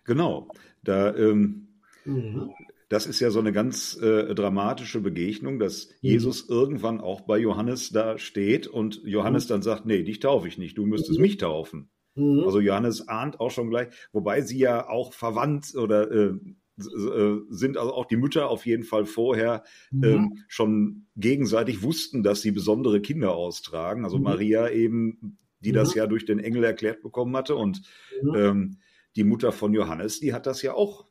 Genau. 0.04 0.48
Da 0.82 1.14
ähm, 1.14 1.68
mhm. 2.04 2.52
Das 2.94 3.06
ist 3.06 3.18
ja 3.18 3.30
so 3.30 3.40
eine 3.40 3.52
ganz 3.52 3.96
äh, 4.00 4.34
dramatische 4.34 5.00
Begegnung, 5.00 5.58
dass 5.58 5.88
mhm. 5.88 5.94
Jesus 6.00 6.48
irgendwann 6.48 7.00
auch 7.00 7.22
bei 7.22 7.38
Johannes 7.38 7.90
da 7.90 8.18
steht 8.18 8.66
und 8.66 9.00
Johannes 9.04 9.46
mhm. 9.46 9.48
dann 9.48 9.62
sagt, 9.62 9.86
nee, 9.86 10.02
dich 10.02 10.20
taufe 10.20 10.48
ich 10.48 10.58
nicht, 10.58 10.78
du 10.78 10.86
müsstest 10.86 11.18
mhm. 11.18 11.22
mich 11.22 11.36
taufen. 11.38 11.88
Mhm. 12.14 12.44
Also 12.44 12.60
Johannes 12.60 13.08
ahnt 13.08 13.40
auch 13.40 13.50
schon 13.50 13.70
gleich, 13.70 13.88
wobei 14.12 14.40
sie 14.40 14.58
ja 14.58 14.88
auch 14.88 15.12
verwandt 15.12 15.74
oder 15.74 16.10
äh, 16.10 16.34
äh 16.76 17.40
sind 17.48 17.76
also 17.76 17.92
auch 17.92 18.06
die 18.06 18.16
Mütter 18.16 18.50
auf 18.50 18.66
jeden 18.66 18.84
Fall 18.84 19.06
vorher 19.06 19.64
mhm. 19.90 20.04
ähm, 20.04 20.38
schon 20.48 21.06
gegenseitig 21.16 21.82
wussten, 21.82 22.22
dass 22.22 22.42
sie 22.42 22.50
besondere 22.50 23.00
Kinder 23.00 23.34
austragen. 23.34 24.04
Also 24.04 24.18
mhm. 24.18 24.24
Maria 24.24 24.68
eben, 24.68 25.38
die 25.60 25.70
mhm. 25.70 25.76
das 25.76 25.94
ja 25.94 26.06
durch 26.06 26.24
den 26.24 26.38
Engel 26.38 26.64
erklärt 26.64 27.02
bekommen 27.02 27.36
hatte 27.36 27.56
und 27.56 27.82
mhm. 28.22 28.34
ähm, 28.34 28.78
die 29.16 29.24
Mutter 29.24 29.52
von 29.52 29.72
Johannes, 29.72 30.20
die 30.20 30.32
hat 30.32 30.46
das 30.46 30.62
ja 30.62 30.74
auch 30.74 31.06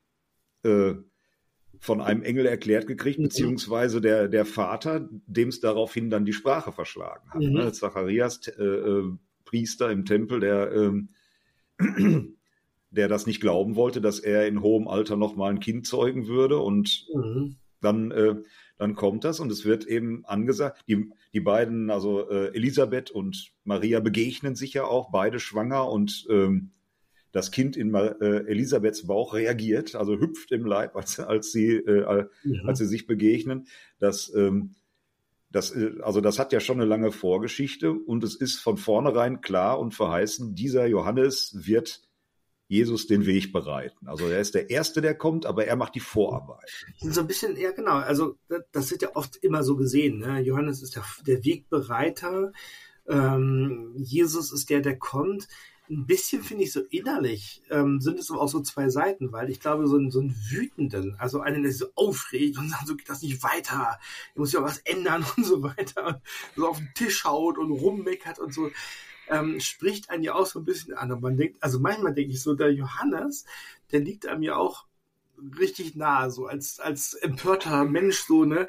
äh, 0.64 0.96
von 1.80 2.00
einem 2.00 2.24
Engel 2.24 2.46
erklärt 2.46 2.88
gekriegt, 2.88 3.20
mhm. 3.20 3.24
beziehungsweise 3.24 4.00
der, 4.00 4.30
der 4.30 4.46
Vater, 4.46 5.10
dem 5.28 5.50
es 5.50 5.60
daraufhin 5.60 6.10
dann 6.10 6.26
die 6.26 6.34
Sprache 6.34 6.72
verschlagen 6.72 7.30
hat. 7.30 7.42
Mhm. 7.42 7.54
Ne? 7.54 7.72
Zacharias, 7.74 8.48
äh, 8.48 8.64
äh, 8.64 9.12
Priester 9.54 9.92
im 9.92 10.04
Tempel, 10.06 10.40
der, 10.40 10.72
ähm, 10.74 11.10
der 12.90 13.08
das 13.08 13.28
nicht 13.28 13.40
glauben 13.40 13.76
wollte, 13.76 14.02
dass 14.02 14.20
er 14.20 14.48
in 14.48 14.64
hohem 14.64 14.88
Alter 14.88 15.16
noch 15.16 15.36
mal 15.36 15.52
ein 15.52 15.60
Kind 15.60 15.86
zeugen 15.86 16.28
würde 16.28 16.58
und 16.58 17.06
mhm. 17.14 17.58
dann, 17.80 18.10
äh, 18.10 18.36
dann 18.80 18.96
kommt 18.96 19.24
das 19.24 19.40
und 19.40 19.52
es 19.52 19.64
wird 19.64 19.86
eben 19.86 20.26
angesagt, 20.26 20.82
die, 20.88 21.12
die 21.34 21.40
beiden, 21.40 21.92
also 21.92 22.28
äh, 22.32 22.48
Elisabeth 22.56 23.12
und 23.12 23.52
Maria 23.64 24.00
begegnen 24.00 24.56
sich 24.56 24.74
ja 24.74 24.86
auch, 24.86 25.12
beide 25.12 25.40
schwanger 25.40 25.88
und 25.88 26.26
ähm, 26.32 26.72
das 27.32 27.52
Kind 27.52 27.78
in 27.78 27.94
äh, 27.94 28.46
Elisabeths 28.48 29.06
Bauch 29.06 29.36
reagiert, 29.36 29.94
also 29.94 30.20
hüpft 30.20 30.52
im 30.52 30.66
Leib, 30.66 30.96
als, 30.96 31.20
als, 31.20 31.52
sie, 31.52 31.76
äh, 31.76 32.26
ja. 32.44 32.64
als 32.66 32.80
sie 32.80 32.88
sich 32.88 33.06
begegnen. 33.06 33.68
Das, 34.00 34.34
ähm, 34.36 34.74
das, 35.54 35.72
äh, 35.72 35.94
also 36.02 36.20
das 36.20 36.40
hat 36.40 36.52
ja 36.52 36.60
schon 36.60 36.82
eine 36.82 36.90
lange 36.90 37.14
Vorgeschichte 37.14 37.94
und 37.94 38.24
es 38.24 38.36
ist 38.36 38.60
von 38.60 38.76
vornherein 38.76 39.40
klar 39.40 39.80
und 39.80 39.94
verheißen, 39.94 40.56
dieser 40.56 40.86
Johannes 40.88 41.66
wird 41.66 42.02
Jesus 42.68 43.08
den 43.08 43.26
Weg 43.26 43.54
bereiten. 43.54 44.08
Also 44.08 44.28
er 44.28 44.40
ist 44.40 44.56
der 44.56 44.70
Erste, 44.70 45.02
der 45.02 45.16
kommt, 45.16 45.46
aber 45.46 45.66
er 45.66 45.76
macht 45.76 45.96
die 45.96 46.00
Vorarbeit. 46.00 46.72
So 47.00 47.22
ein 47.22 47.28
bisschen, 47.28 47.56
ja 47.56 47.72
genau, 47.72 47.98
also 47.98 48.36
das 48.72 48.90
wird 48.90 49.04
ja 49.04 49.16
oft 49.16 49.36
immer 49.38 49.64
so 49.64 49.76
gesehen. 49.76 50.20
Ne? 50.20 50.40
Johannes 50.40 50.82
ist 50.82 50.96
der, 50.96 51.04
der 51.28 51.46
Wegbereiter, 51.46 52.52
ähm, 53.08 53.94
Jesus 53.98 54.52
ist 54.52 54.70
der, 54.70 54.82
der 54.82 54.98
kommt 54.98 55.48
ein 55.90 56.06
bisschen 56.06 56.44
finde 56.44 56.64
ich 56.64 56.72
so 56.72 56.82
innerlich 56.90 57.62
ähm, 57.70 58.00
sind 58.00 58.18
es 58.18 58.32
aber 58.32 58.42
auch 58.42 58.48
so 58.48 58.62
zwei 58.62 58.90
Seiten, 58.90 59.32
weil 59.32 59.50
ich 59.50 59.60
glaube, 59.60 59.88
so 59.88 59.98
ein, 59.98 60.12
so 60.12 60.22
ein 60.22 60.36
wütenden, 60.50 61.16
also 61.20 61.42
einen, 61.42 61.64
der 61.64 61.72
sich 61.72 61.80
so 61.80 61.90
aufregt 61.96 62.58
und 62.58 62.70
sagt, 62.70 62.88
so 62.88 62.96
geht 62.96 63.10
das 63.10 63.22
nicht 63.22 63.44
weiter, 63.44 64.00
ich 64.32 64.38
muss 64.38 64.54
ja 64.54 64.64
was 64.64 64.80
ändern 64.80 65.26
und 65.38 65.44
so 65.44 65.62
weiter 65.62 66.08
und 66.08 66.18
so 66.56 66.68
auf 66.68 66.78
den 66.78 66.92
Tisch 66.96 67.26
haut 67.26 67.58
und 67.58 67.72
rummeckert 67.72 68.40
und 68.40 68.54
so, 68.54 68.72
ähm, 69.30 69.60
spricht 69.60 70.10
einen 70.10 70.24
ja 70.24 70.36
auch 70.36 70.46
so 70.46 70.60
ein 70.60 70.66
bisschen 70.66 70.94
an. 70.94 71.12
Und 71.12 71.22
man 71.22 71.38
denkt, 71.38 71.62
also 71.62 71.80
manchmal 71.80 72.14
denke 72.14 72.34
ich 72.34 72.42
so, 72.42 72.56
der 72.56 72.74
Johannes, 72.74 73.46
der 73.92 74.00
liegt 74.00 74.28
einem 74.28 74.44
ja 74.44 74.56
auch 74.56 74.86
richtig 75.60 75.96
nahe, 75.96 76.32
so 76.32 76.46
als, 76.46 76.80
als 76.80 77.14
empörter 77.14 77.86
Mensch, 77.86 78.20
so, 78.20 78.46
ne? 78.46 78.68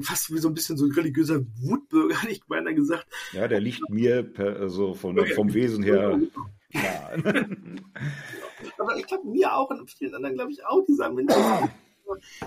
Fast 0.00 0.32
wie 0.32 0.38
so 0.38 0.48
ein 0.48 0.54
bisschen 0.54 0.76
so 0.76 0.86
ein 0.86 0.92
religiöser 0.92 1.40
Wutbürger, 1.60 2.16
ich 2.28 2.44
beinahe 2.44 2.74
gesagt. 2.74 3.06
Ja, 3.32 3.46
der 3.46 3.60
liegt 3.60 3.88
mir 3.90 4.22
per, 4.22 4.56
also 4.56 4.94
von, 4.94 5.24
vom 5.34 5.54
Wesen 5.54 5.82
her 5.84 6.20
Ja. 6.70 7.10
Aber 8.78 8.96
ich 8.96 9.06
glaube, 9.06 9.28
mir 9.28 9.54
auch 9.54 9.70
und 9.70 9.90
vielen 9.90 10.14
anderen, 10.14 10.36
glaube 10.36 10.52
ich, 10.52 10.64
auch, 10.64 10.84
die 10.84 10.94
sagen, 10.94 11.14
Mensch, 11.14 11.32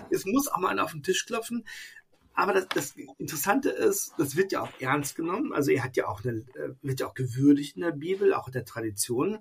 es 0.09 0.25
muss 0.25 0.47
auch 0.47 0.57
mal 0.57 0.69
einer 0.69 0.83
auf 0.83 0.91
den 0.91 1.03
Tisch 1.03 1.25
klopfen. 1.25 1.65
Aber 2.33 2.53
das, 2.53 2.67
das, 2.69 2.95
Interessante 3.17 3.69
ist, 3.69 4.13
das 4.17 4.35
wird 4.37 4.51
ja 4.51 4.61
auch 4.61 4.69
ernst 4.79 5.15
genommen. 5.15 5.51
Also 5.51 5.71
er 5.71 5.83
hat 5.83 5.97
ja 5.97 6.07
auch 6.07 6.23
eine, 6.23 6.37
äh, 6.55 6.73
wird 6.81 7.01
ja 7.01 7.07
auch 7.07 7.13
gewürdigt 7.13 7.75
in 7.75 7.81
der 7.81 7.91
Bibel, 7.91 8.33
auch 8.33 8.47
in 8.47 8.53
der 8.53 8.65
Tradition. 8.65 9.39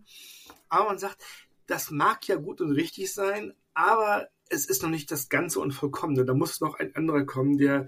Aber 0.68 0.87
man 0.87 0.99
sagt, 0.99 1.23
das 1.66 1.90
mag 1.90 2.27
ja 2.27 2.37
gut 2.37 2.61
und 2.61 2.73
richtig 2.73 3.12
sein, 3.12 3.55
aber 3.79 4.29
es 4.51 4.67
ist 4.67 4.83
noch 4.83 4.91
nicht 4.91 5.11
das 5.12 5.29
Ganze 5.29 5.61
und 5.61 5.71
Vollkommene. 5.71 6.25
Da 6.25 6.35
muss 6.35 6.61
noch 6.61 6.75
ein 6.75 6.95
anderer 6.97 7.25
kommen, 7.25 7.59
der, 7.59 7.87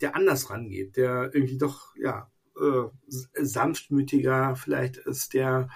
der 0.00 0.16
anders 0.16 0.48
rangeht, 0.48 0.96
der 0.96 1.30
irgendwie 1.34 1.58
doch, 1.58 1.94
ja, 1.96 2.30
äh, 2.58 2.88
sanftmütiger 3.34 4.56
vielleicht 4.56 4.96
ist, 4.96 5.34
der 5.34 5.68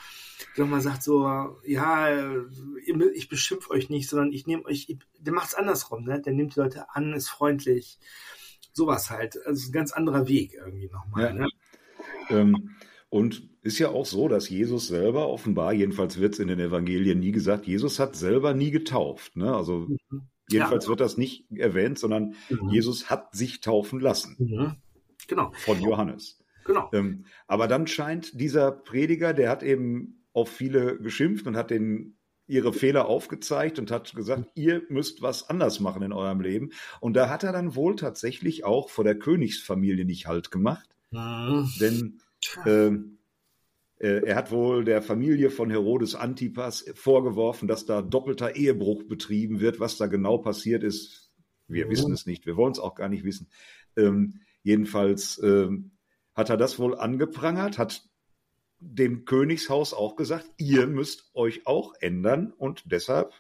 nochmal 0.57 0.81
sagt 0.81 1.03
so, 1.03 1.29
ja, 1.66 2.33
ich 3.12 3.29
beschimpfe 3.29 3.70
euch 3.70 3.90
nicht, 3.90 4.09
sondern 4.09 4.33
ich 4.33 4.46
nehme 4.46 4.64
euch, 4.64 4.96
der 5.18 5.35
macht 5.35 5.49
es 5.49 5.55
andersrum, 5.55 6.05
ne? 6.05 6.23
Der 6.23 6.33
nimmt 6.33 6.57
die 6.57 6.61
Leute 6.61 6.87
an, 6.94 7.12
ist 7.12 7.29
freundlich. 7.29 7.99
Sowas 8.73 9.11
halt. 9.11 9.44
Also 9.46 9.68
ein 9.68 9.73
ganz 9.73 9.92
anderer 9.92 10.27
Weg 10.27 10.55
irgendwie 10.55 10.88
nochmal. 10.88 11.25
Ja. 11.25 11.33
Ne? 11.35 11.49
Ähm, 12.31 12.77
und 13.11 13.51
ist 13.62 13.79
ja 13.79 13.90
auch 13.90 14.07
so, 14.07 14.29
dass 14.29 14.49
Jesus 14.49 14.87
selber 14.87 15.29
offenbar, 15.29 15.73
jedenfalls 15.73 16.18
wird 16.18 16.35
es 16.35 16.38
in 16.38 16.49
den 16.49 16.61
Evangelien 16.61 17.18
nie 17.18 17.33
gesagt, 17.33 17.66
Jesus 17.66 17.99
hat 17.99 18.16
selber 18.16 18.55
nie 18.55 18.70
getauft. 18.70 19.37
Ne? 19.37 19.55
Also 19.55 19.88
mhm. 20.11 20.29
jedenfalls 20.49 20.85
ja. 20.85 20.90
wird 20.90 21.01
das 21.01 21.18
nicht 21.18 21.51
erwähnt, 21.51 21.99
sondern 21.99 22.35
mhm. 22.49 22.70
Jesus 22.70 23.11
hat 23.11 23.35
sich 23.35 23.61
taufen 23.61 24.01
lassen. 24.01 24.37
Mhm. 24.38 24.77
genau. 25.27 25.53
Von 25.59 25.83
Johannes. 25.83 26.38
Genau. 26.64 26.88
Ähm, 26.92 27.25
aber 27.49 27.66
dann 27.66 27.88
scheint 27.88 28.40
dieser 28.40 28.70
Prediger, 28.70 29.35
der 29.35 29.51
hat 29.51 29.62
eben 29.64 30.23
auf 30.33 30.49
viele 30.49 30.99
geschimpft 30.99 31.46
und 31.49 31.57
hat 31.57 31.70
den 31.70 32.16
ihre 32.46 32.73
Fehler 32.73 33.07
aufgezeigt 33.07 33.79
und 33.79 33.90
hat 33.90 34.14
gesagt, 34.14 34.44
ihr 34.55 34.83
müsst 34.88 35.23
was 35.23 35.49
anders 35.49 35.81
machen 35.81 36.03
in 36.03 36.12
eurem 36.12 36.40
Leben. 36.40 36.70
Und 37.01 37.14
da 37.14 37.29
hat 37.29 37.44
er 37.44 37.53
dann 37.53 37.75
wohl 37.77 37.96
tatsächlich 37.96 38.64
auch 38.64 38.88
vor 38.88 39.05
der 39.05 39.18
Königsfamilie 39.18 40.05
nicht 40.05 40.27
Halt 40.27 40.51
gemacht. 40.51 40.88
Mhm. 41.11 41.68
Denn 41.81 42.20
äh, 42.64 42.90
äh, 44.00 44.24
er 44.24 44.37
hat 44.37 44.50
wohl 44.50 44.85
der 44.85 45.03
Familie 45.03 45.50
von 45.50 45.70
Herodes 45.70 46.14
Antipas 46.14 46.85
vorgeworfen, 46.94 47.68
dass 47.68 47.85
da 47.85 48.00
doppelter 48.03 48.57
Ehebruch 48.57 49.05
betrieben 49.05 49.61
wird. 49.61 49.79
Was 49.79 49.98
da 49.98 50.07
genau 50.07 50.38
passiert 50.38 50.83
ist, 50.83 51.31
wir 51.68 51.87
mhm. 51.87 51.90
wissen 51.90 52.12
es 52.12 52.26
nicht. 52.26 52.46
Wir 52.46 52.57
wollen 52.57 52.72
es 52.72 52.79
auch 52.79 52.94
gar 52.94 53.09
nicht 53.09 53.24
wissen. 53.24 53.48
Ähm, 53.96 54.40
jedenfalls 54.62 55.40
ähm, 55.42 55.92
hat 56.35 56.48
er 56.48 56.57
das 56.57 56.79
wohl 56.79 56.96
angeprangert, 56.96 57.79
hat 57.79 58.09
dem 58.79 59.26
Königshaus 59.26 59.92
auch 59.92 60.16
gesagt, 60.16 60.50
ihr 60.57 60.87
müsst 60.87 61.31
euch 61.35 61.66
auch 61.66 61.92
ändern 62.00 62.53
und 62.57 62.85
deshalb 62.90 63.35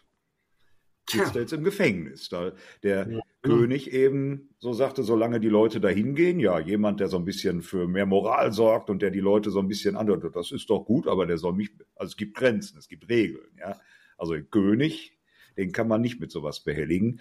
sitzt 1.10 1.34
er 1.34 1.42
jetzt 1.42 1.52
im 1.52 1.64
Gefängnis. 1.64 2.28
Da 2.28 2.52
der 2.82 3.08
ja. 3.08 3.20
König 3.42 3.92
eben 3.92 4.50
so 4.58 4.72
sagte, 4.72 5.02
solange 5.02 5.40
die 5.40 5.48
Leute 5.48 5.80
dahin 5.80 6.14
gehen, 6.14 6.40
ja, 6.40 6.58
jemand, 6.58 7.00
der 7.00 7.08
so 7.08 7.16
ein 7.16 7.24
bisschen 7.24 7.62
für 7.62 7.88
mehr 7.88 8.06
Moral 8.06 8.52
sorgt 8.52 8.90
und 8.90 9.02
der 9.02 9.10
die 9.10 9.20
Leute 9.20 9.50
so 9.50 9.58
ein 9.58 9.68
bisschen 9.68 9.96
andeutet, 9.96 10.36
das 10.36 10.52
ist 10.52 10.68
doch 10.70 10.84
gut, 10.84 11.06
aber 11.06 11.26
der 11.26 11.38
soll 11.38 11.54
mich, 11.54 11.70
also 11.96 12.10
es 12.10 12.16
gibt 12.16 12.36
Grenzen, 12.36 12.78
es 12.78 12.88
gibt 12.88 13.08
Regeln, 13.08 13.50
ja. 13.58 13.80
Also 14.18 14.34
König, 14.50 15.18
den 15.56 15.72
kann 15.72 15.88
man 15.88 16.00
nicht 16.00 16.20
mit 16.20 16.30
sowas 16.30 16.60
behelligen. 16.60 17.20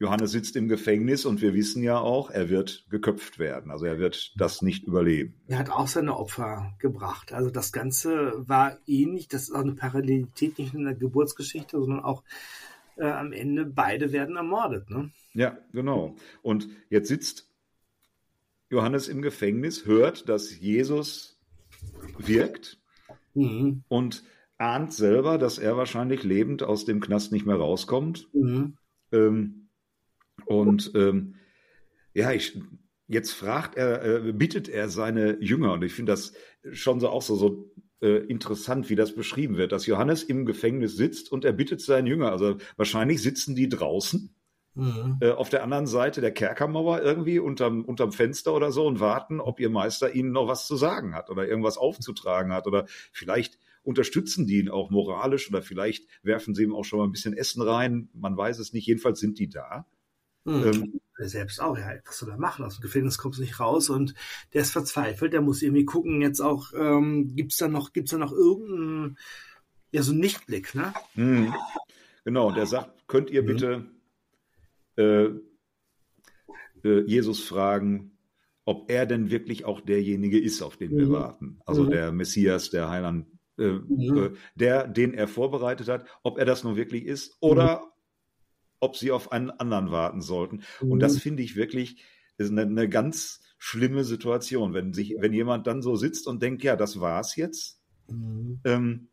Johannes 0.00 0.32
sitzt 0.32 0.56
im 0.56 0.68
Gefängnis 0.68 1.24
und 1.24 1.40
wir 1.40 1.54
wissen 1.54 1.82
ja 1.82 1.98
auch, 1.98 2.30
er 2.30 2.48
wird 2.48 2.84
geköpft 2.90 3.38
werden. 3.38 3.70
Also 3.70 3.84
er 3.84 3.98
wird 3.98 4.32
das 4.36 4.60
nicht 4.60 4.84
überleben. 4.84 5.34
Er 5.46 5.58
hat 5.58 5.70
auch 5.70 5.86
seine 5.86 6.16
Opfer 6.16 6.74
gebracht. 6.80 7.32
Also 7.32 7.50
das 7.50 7.72
Ganze 7.72 8.32
war 8.48 8.76
ähnlich. 8.86 9.28
Das 9.28 9.42
ist 9.42 9.52
auch 9.52 9.60
eine 9.60 9.74
Parallelität 9.74 10.58
nicht 10.58 10.74
nur 10.74 10.80
in 10.80 10.86
der 10.86 10.96
Geburtsgeschichte, 10.96 11.78
sondern 11.78 12.00
auch 12.00 12.24
äh, 12.96 13.04
am 13.04 13.32
Ende 13.32 13.66
beide 13.66 14.12
werden 14.12 14.36
ermordet. 14.36 14.90
Ne? 14.90 15.10
Ja, 15.32 15.58
genau. 15.72 16.16
Und 16.42 16.68
jetzt 16.90 17.08
sitzt 17.08 17.48
Johannes 18.70 19.08
im 19.08 19.22
Gefängnis, 19.22 19.86
hört, 19.86 20.28
dass 20.28 20.58
Jesus 20.58 21.38
wirkt 22.18 22.80
mhm. 23.34 23.84
und 23.88 24.24
ahnt 24.58 24.92
selber, 24.92 25.38
dass 25.38 25.58
er 25.58 25.76
wahrscheinlich 25.76 26.24
lebend 26.24 26.62
aus 26.62 26.84
dem 26.84 27.00
Knast 27.00 27.30
nicht 27.30 27.46
mehr 27.46 27.56
rauskommt. 27.56 28.28
Mhm. 28.32 28.76
Ähm, 29.12 29.63
und 30.46 30.92
ähm, 30.94 31.34
ja, 32.12 32.32
ich, 32.32 32.58
jetzt 33.08 33.32
fragt 33.32 33.76
er, 33.76 34.26
äh, 34.26 34.32
bittet 34.32 34.68
er 34.68 34.88
seine 34.88 35.38
Jünger, 35.40 35.72
und 35.74 35.84
ich 35.84 35.92
finde 35.92 36.12
das 36.12 36.32
schon 36.72 37.00
so 37.00 37.08
auch 37.08 37.22
so, 37.22 37.36
so 37.36 37.74
äh, 38.00 38.18
interessant, 38.26 38.90
wie 38.90 38.96
das 38.96 39.14
beschrieben 39.14 39.56
wird, 39.56 39.72
dass 39.72 39.86
Johannes 39.86 40.22
im 40.22 40.46
Gefängnis 40.46 40.96
sitzt 40.96 41.32
und 41.32 41.44
er 41.44 41.52
bittet 41.52 41.80
seinen 41.80 42.06
Jünger. 42.06 42.30
Also 42.30 42.56
wahrscheinlich 42.76 43.22
sitzen 43.22 43.54
die 43.54 43.68
draußen. 43.68 44.34
Mhm. 44.74 45.18
Äh, 45.20 45.30
auf 45.30 45.50
der 45.50 45.62
anderen 45.62 45.86
Seite 45.86 46.20
der 46.20 46.32
Kerkermauer 46.32 47.00
irgendwie 47.00 47.38
unterm, 47.38 47.84
unterm 47.84 48.12
Fenster 48.12 48.54
oder 48.54 48.72
so 48.72 48.86
und 48.86 49.00
warten, 49.00 49.40
ob 49.40 49.60
ihr 49.60 49.70
Meister 49.70 50.14
ihnen 50.14 50.32
noch 50.32 50.48
was 50.48 50.66
zu 50.66 50.76
sagen 50.76 51.14
hat 51.14 51.30
oder 51.30 51.46
irgendwas 51.46 51.78
aufzutragen 51.78 52.52
hat 52.52 52.66
oder 52.66 52.86
vielleicht 53.12 53.58
unterstützen 53.84 54.46
die 54.46 54.58
ihn 54.58 54.70
auch 54.70 54.90
moralisch 54.90 55.48
oder 55.48 55.62
vielleicht 55.62 56.08
werfen 56.22 56.54
sie 56.54 56.64
ihm 56.64 56.74
auch 56.74 56.84
schon 56.84 56.98
mal 56.98 57.04
ein 57.04 57.12
bisschen 57.12 57.36
Essen 57.36 57.62
rein. 57.62 58.08
Man 58.14 58.36
weiß 58.36 58.58
es 58.58 58.72
nicht. 58.72 58.86
Jedenfalls 58.86 59.20
sind 59.20 59.38
die 59.38 59.48
da. 59.48 59.86
Mhm. 60.44 60.64
Ähm, 60.64 61.00
selbst 61.18 61.60
auch, 61.60 61.78
ja, 61.78 61.92
was 62.04 62.18
soll 62.18 62.30
er 62.30 62.38
machen? 62.38 62.64
Aus 62.64 62.76
dem 62.76 62.82
Gefängnis 62.82 63.18
kommst 63.18 63.38
du 63.38 63.42
nicht 63.42 63.60
raus 63.60 63.88
und 63.88 64.14
der 64.52 64.62
ist 64.62 64.72
verzweifelt, 64.72 65.32
der 65.32 65.42
muss 65.42 65.62
irgendwie 65.62 65.84
gucken, 65.84 66.20
jetzt 66.20 66.40
auch, 66.40 66.72
ähm, 66.74 67.34
gibt's 67.34 67.56
da 67.56 67.68
noch, 67.68 67.92
gibt's 67.92 68.10
da 68.10 68.18
noch 68.18 68.32
irgendeinen, 68.32 69.16
ja, 69.92 70.02
so 70.02 70.12
einen 70.12 70.20
Nichtblick, 70.20 70.74
ne? 70.74 70.92
Mhm. 71.14 71.54
Genau, 72.24 72.50
der 72.50 72.66
sagt, 72.66 73.06
könnt 73.06 73.30
ihr 73.30 73.42
mhm. 73.42 73.46
bitte 73.46 73.84
äh, 74.96 75.28
äh, 76.84 77.04
Jesus 77.06 77.44
fragen, 77.44 78.18
ob 78.64 78.90
er 78.90 79.06
denn 79.06 79.30
wirklich 79.30 79.64
auch 79.64 79.80
derjenige 79.80 80.40
ist, 80.40 80.62
auf 80.62 80.76
den 80.76 80.96
wir 80.96 81.06
mhm. 81.06 81.12
warten. 81.12 81.60
Also 81.66 81.84
mhm. 81.84 81.90
der 81.90 82.12
Messias, 82.12 82.70
der 82.70 82.88
Heiland, 82.88 83.26
äh. 83.58 83.66
Äh, 83.66 84.32
der, 84.56 84.88
den 84.88 85.14
er 85.14 85.28
vorbereitet 85.28 85.88
hat, 85.88 86.06
ob 86.22 86.38
er 86.38 86.44
das 86.44 86.64
nun 86.64 86.76
wirklich 86.76 87.04
ist 87.04 87.36
oder 87.40 87.93
ob 88.84 88.96
sie 88.96 89.10
auf 89.10 89.32
einen 89.32 89.50
anderen 89.50 89.90
warten 89.90 90.20
sollten. 90.20 90.60
Mhm. 90.80 90.92
Und 90.92 91.00
das 91.00 91.14
mhm. 91.14 91.20
finde 91.20 91.42
ich 91.42 91.56
wirklich 91.56 92.04
ist 92.36 92.50
eine, 92.50 92.62
eine, 92.62 92.88
ganz 92.88 93.40
schlimme 93.58 94.04
Situation, 94.04 94.74
wenn 94.74 94.92
sich, 94.92 95.14
wenn 95.18 95.32
jemand 95.32 95.66
dann 95.66 95.82
so 95.82 95.96
sitzt 95.96 96.26
und 96.26 96.42
denkt, 96.42 96.62
ja, 96.62 96.76
das 96.76 97.00
war's 97.00 97.36
jetzt, 97.36 97.80
mhm. 98.08 98.60
ähm, 98.64 99.08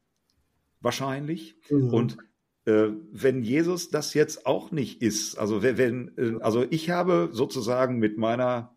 wahrscheinlich. 0.79 1.55
Mhm. 1.69 1.93
Und 1.93 2.17
äh, 2.65 2.89
wenn 3.11 3.43
Jesus 3.43 3.89
das 3.89 4.13
jetzt 4.13 4.45
auch 4.45 4.71
nicht 4.71 5.01
ist, 5.01 5.37
also 5.37 5.63
wenn, 5.63 6.17
äh, 6.17 6.41
also 6.41 6.65
ich 6.69 6.89
habe 6.89 7.29
sozusagen 7.31 7.97
mit 7.97 8.17
meiner 8.17 8.75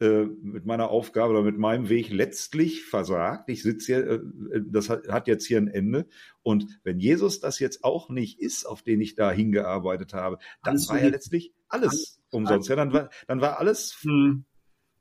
mit 0.00 0.66
meiner 0.66 0.90
Aufgabe 0.90 1.32
oder 1.32 1.42
mit 1.42 1.56
meinem 1.56 1.88
Weg 1.88 2.10
letztlich 2.10 2.84
versagt. 2.84 3.48
Ich 3.48 3.62
sitze 3.62 3.86
hier, 3.86 4.10
äh, 4.10 4.20
das 4.66 4.90
hat, 4.90 5.28
jetzt 5.28 5.46
hier 5.46 5.58
ein 5.58 5.68
Ende. 5.68 6.06
Und 6.42 6.66
wenn 6.82 6.98
Jesus 6.98 7.40
das 7.40 7.58
jetzt 7.60 7.84
auch 7.84 8.08
nicht 8.08 8.40
ist, 8.40 8.64
auf 8.66 8.82
den 8.82 9.00
ich 9.00 9.14
da 9.14 9.30
hingearbeitet 9.30 10.12
habe, 10.12 10.38
dann 10.62 10.76
war 10.88 11.00
ja 11.00 11.08
letztlich 11.08 11.54
alles, 11.68 12.20
umsonst. 12.30 12.68
Ja, 12.68 12.76
dann 12.76 12.92
war, 12.92 13.08
dann 13.26 13.40
war 13.40 13.58
alles 13.58 13.96
hm. 14.02 14.44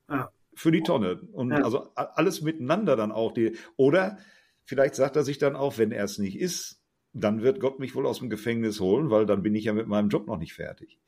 ja. 0.10 0.32
für 0.53 0.71
die 0.71 0.84
Tonne. 0.84 1.21
Und 1.32 1.51
also 1.51 1.91
alles 1.95 2.41
miteinander 2.41 2.95
dann 2.95 3.12
auch. 3.12 3.34
Die, 3.34 3.58
oder 3.75 4.17
vielleicht 4.63 4.95
sagt 4.95 5.15
er 5.15 5.23
sich 5.23 5.39
dann 5.39 5.56
auch, 5.56 5.77
wenn 5.77 5.91
er 5.91 6.03
es 6.06 6.19
nicht 6.19 6.39
ist, 6.39 6.82
dann 7.13 7.41
wird 7.41 7.60
Gott 7.60 7.79
mich 7.79 7.95
wohl 7.95 8.08
aus 8.08 8.19
dem 8.19 8.29
Gefängnis 8.29 8.79
holen, 8.79 9.10
weil 9.10 9.25
dann 9.25 9.43
bin 9.43 9.56
ich 9.56 9.65
ja 9.65 9.73
mit 9.73 9.88
meinem 9.88 10.10
Job 10.10 10.27
noch 10.27 10.38
nicht 10.38 10.53
fertig. 10.53 10.99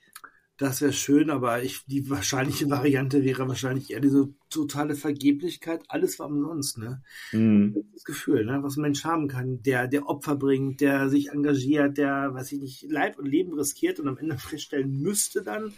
Das 0.57 0.79
wäre 0.81 0.93
schön, 0.93 1.29
aber 1.29 1.63
ich, 1.63 1.85
die 1.85 2.09
wahrscheinliche 2.09 2.69
Variante 2.69 3.25
wäre 3.25 3.47
wahrscheinlich 3.47 3.91
eher 3.91 3.99
diese 3.99 4.33
totale 4.49 4.95
Vergeblichkeit. 4.95 5.83
Alles 5.89 6.17
war 6.17 6.27
umsonst, 6.27 6.77
ne? 6.77 7.03
Mhm. 7.33 7.75
Das 7.93 8.05
Gefühl, 8.05 8.45
ne? 8.45 8.63
was 8.63 8.77
ein 8.77 8.81
Mensch 8.81 9.03
haben 9.03 9.27
kann, 9.27 9.61
der, 9.63 9.89
der 9.89 10.07
Opfer 10.07 10.37
bringt, 10.37 10.79
der 10.79 11.09
sich 11.09 11.29
engagiert, 11.29 11.97
der, 11.97 12.33
weiß 12.33 12.53
ich 12.53 12.61
nicht, 12.61 12.85
Leib 12.89 13.19
und 13.19 13.25
Leben 13.25 13.53
riskiert 13.53 13.99
und 13.99 14.07
am 14.07 14.17
Ende 14.17 14.37
feststellen 14.37 15.01
müsste 15.01 15.43
dann, 15.43 15.73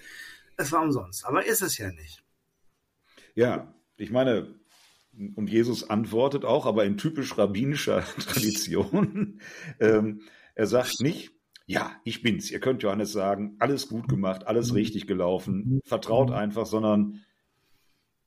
es 0.58 0.72
war 0.72 0.84
umsonst. 0.84 1.26
Aber 1.26 1.46
ist 1.46 1.62
es 1.62 1.80
ja 1.80 1.92
nicht. 1.92 2.24
Ja, 3.34 3.74
ich 3.98 4.12
meine, 4.12 4.60
und 5.36 5.50
Jesus 5.50 5.90
antwortet 5.90 6.46
auch, 6.46 6.68
aber 6.68 6.86
in 6.86 6.98
typisch 6.98 7.38
rabbinischer 7.38 8.02
Tradition. 8.20 9.40
ähm, 9.80 10.22
er 10.54 10.68
sagt 10.68 11.02
nicht, 11.02 11.32
ja, 11.68 11.92
ich 12.06 12.24
bin's. 12.24 12.50
Ihr 12.50 12.62
könnt 12.62 12.82
Johannes 12.82 13.12
sagen, 13.12 13.58
alles 13.60 13.90
gut 13.90 14.08
gemacht, 14.08 14.48
alles 14.48 14.72
mhm. 14.72 14.78
richtig 14.78 15.06
gelaufen, 15.06 15.56
mhm. 15.66 15.82
vertraut 15.84 16.32
einfach, 16.32 16.66
sondern 16.66 17.22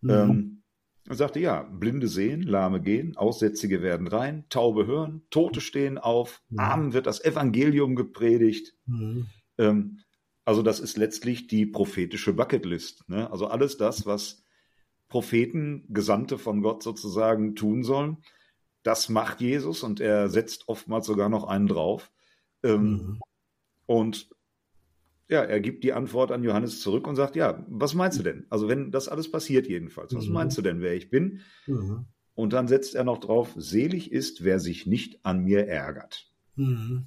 mhm. 0.02 0.10
ähm, 0.10 0.62
er 1.08 1.16
sagte, 1.16 1.40
ja, 1.40 1.62
Blinde 1.62 2.06
sehen, 2.06 2.42
Lahme 2.42 2.82
gehen, 2.82 3.16
Aussätzige 3.16 3.82
werden 3.82 4.06
rein, 4.06 4.44
Taube 4.50 4.86
hören, 4.86 5.22
Tote 5.30 5.62
stehen 5.62 5.98
auf, 5.98 6.42
Armen 6.56 6.92
wird 6.92 7.06
das 7.06 7.24
Evangelium 7.24 7.96
gepredigt. 7.96 8.76
Ähm, 9.58 10.00
also 10.44 10.62
das 10.62 10.78
ist 10.78 10.98
letztlich 10.98 11.46
die 11.46 11.64
prophetische 11.64 12.34
Bucketlist. 12.34 13.08
Ne? 13.08 13.30
Also 13.32 13.46
alles 13.46 13.78
das, 13.78 14.04
was 14.04 14.44
Propheten, 15.08 15.86
Gesandte 15.88 16.38
von 16.38 16.62
Gott 16.62 16.82
sozusagen 16.82 17.56
tun 17.56 17.82
sollen, 17.82 18.18
das 18.82 19.08
macht 19.08 19.40
Jesus 19.40 19.82
und 19.82 19.98
er 20.00 20.28
setzt 20.28 20.68
oftmals 20.68 21.06
sogar 21.06 21.28
noch 21.28 21.44
einen 21.44 21.66
drauf. 21.66 22.12
Ähm, 22.62 22.82
mhm. 22.82 23.20
Und 23.90 24.30
ja, 25.26 25.42
er 25.42 25.58
gibt 25.58 25.82
die 25.82 25.92
Antwort 25.92 26.30
an 26.30 26.44
Johannes 26.44 26.80
zurück 26.80 27.08
und 27.08 27.16
sagt, 27.16 27.34
ja, 27.34 27.66
was 27.68 27.92
meinst 27.92 28.20
du 28.20 28.22
denn? 28.22 28.46
Also 28.48 28.68
wenn 28.68 28.92
das 28.92 29.08
alles 29.08 29.32
passiert 29.32 29.66
jedenfalls, 29.66 30.14
was 30.14 30.28
mhm. 30.28 30.32
meinst 30.32 30.56
du 30.56 30.62
denn, 30.62 30.80
wer 30.80 30.94
ich 30.94 31.10
bin? 31.10 31.40
Mhm. 31.66 32.06
Und 32.36 32.52
dann 32.52 32.68
setzt 32.68 32.94
er 32.94 33.02
noch 33.02 33.18
drauf, 33.18 33.52
selig 33.56 34.12
ist, 34.12 34.44
wer 34.44 34.60
sich 34.60 34.86
nicht 34.86 35.26
an 35.26 35.42
mir 35.42 35.66
ärgert. 35.66 36.30
Mhm. 36.54 37.06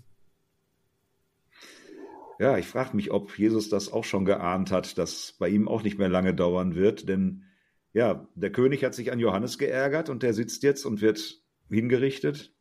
Ja, 2.37 2.57
ich 2.57 2.65
frage 2.65 2.97
mich, 2.97 3.11
ob 3.11 3.39
Jesus 3.39 3.69
das 3.69 3.89
auch 3.89 4.03
schon 4.03 4.25
geahnt 4.25 4.69
hat, 4.69 4.97
dass 4.97 5.37
bei 5.39 5.47
ihm 5.47 5.69
auch 5.69 5.83
nicht 5.83 5.97
mehr 5.97 6.09
lange 6.09 6.35
dauern 6.35 6.75
wird, 6.75 7.07
denn 7.07 7.45
ja, 7.93 8.27
der 8.35 8.51
König 8.51 8.83
hat 8.83 8.93
sich 8.93 9.13
an 9.13 9.19
Johannes 9.19 9.57
geärgert 9.57 10.09
und 10.09 10.21
der 10.21 10.33
sitzt 10.33 10.63
jetzt 10.63 10.85
und 10.85 10.99
wird 10.99 11.41
hingerichtet. 11.69 12.53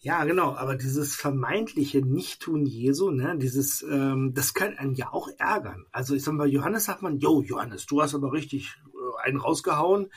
Ja, 0.00 0.24
genau, 0.24 0.54
aber 0.54 0.76
dieses 0.76 1.16
vermeintliche 1.16 2.02
Nichttun 2.02 2.66
Jesu, 2.66 3.10
ne, 3.10 3.36
dieses, 3.36 3.82
ähm, 3.82 4.32
das 4.32 4.54
kann 4.54 4.78
einen 4.78 4.94
ja 4.94 5.12
auch 5.12 5.28
ärgern. 5.38 5.86
Also 5.90 6.14
ich 6.14 6.22
sag 6.22 6.34
mal, 6.34 6.48
Johannes 6.48 6.84
sagt 6.84 7.02
man, 7.02 7.18
yo, 7.18 7.42
Johannes, 7.42 7.86
du 7.86 8.00
hast 8.00 8.14
aber 8.14 8.32
richtig 8.32 8.76
äh, 8.86 9.26
einen 9.26 9.38
rausgehauen. 9.38 10.12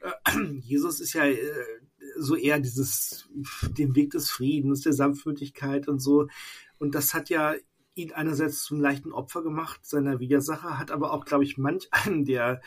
Äh, 0.00 0.38
Jesus 0.60 1.00
ist 1.00 1.12
ja 1.12 1.26
äh, 1.26 1.38
so 2.16 2.36
eher 2.36 2.58
dieses, 2.58 3.28
den 3.76 3.94
Weg 3.94 4.12
des 4.12 4.30
Friedens, 4.30 4.80
der 4.80 4.94
Sanftmütigkeit 4.94 5.88
und 5.88 5.98
so. 5.98 6.28
Und 6.78 6.94
das 6.94 7.12
hat 7.12 7.28
ja 7.28 7.54
ihn 7.94 8.12
einerseits 8.12 8.62
zum 8.62 8.80
leichten 8.80 9.12
Opfer 9.12 9.42
gemacht, 9.42 9.80
seiner 9.84 10.20
Widersacher, 10.20 10.78
hat 10.78 10.90
aber 10.90 11.12
auch, 11.12 11.26
glaube 11.26 11.44
ich, 11.44 11.58
manch 11.58 11.88
einen, 11.90 12.24
der 12.24 12.62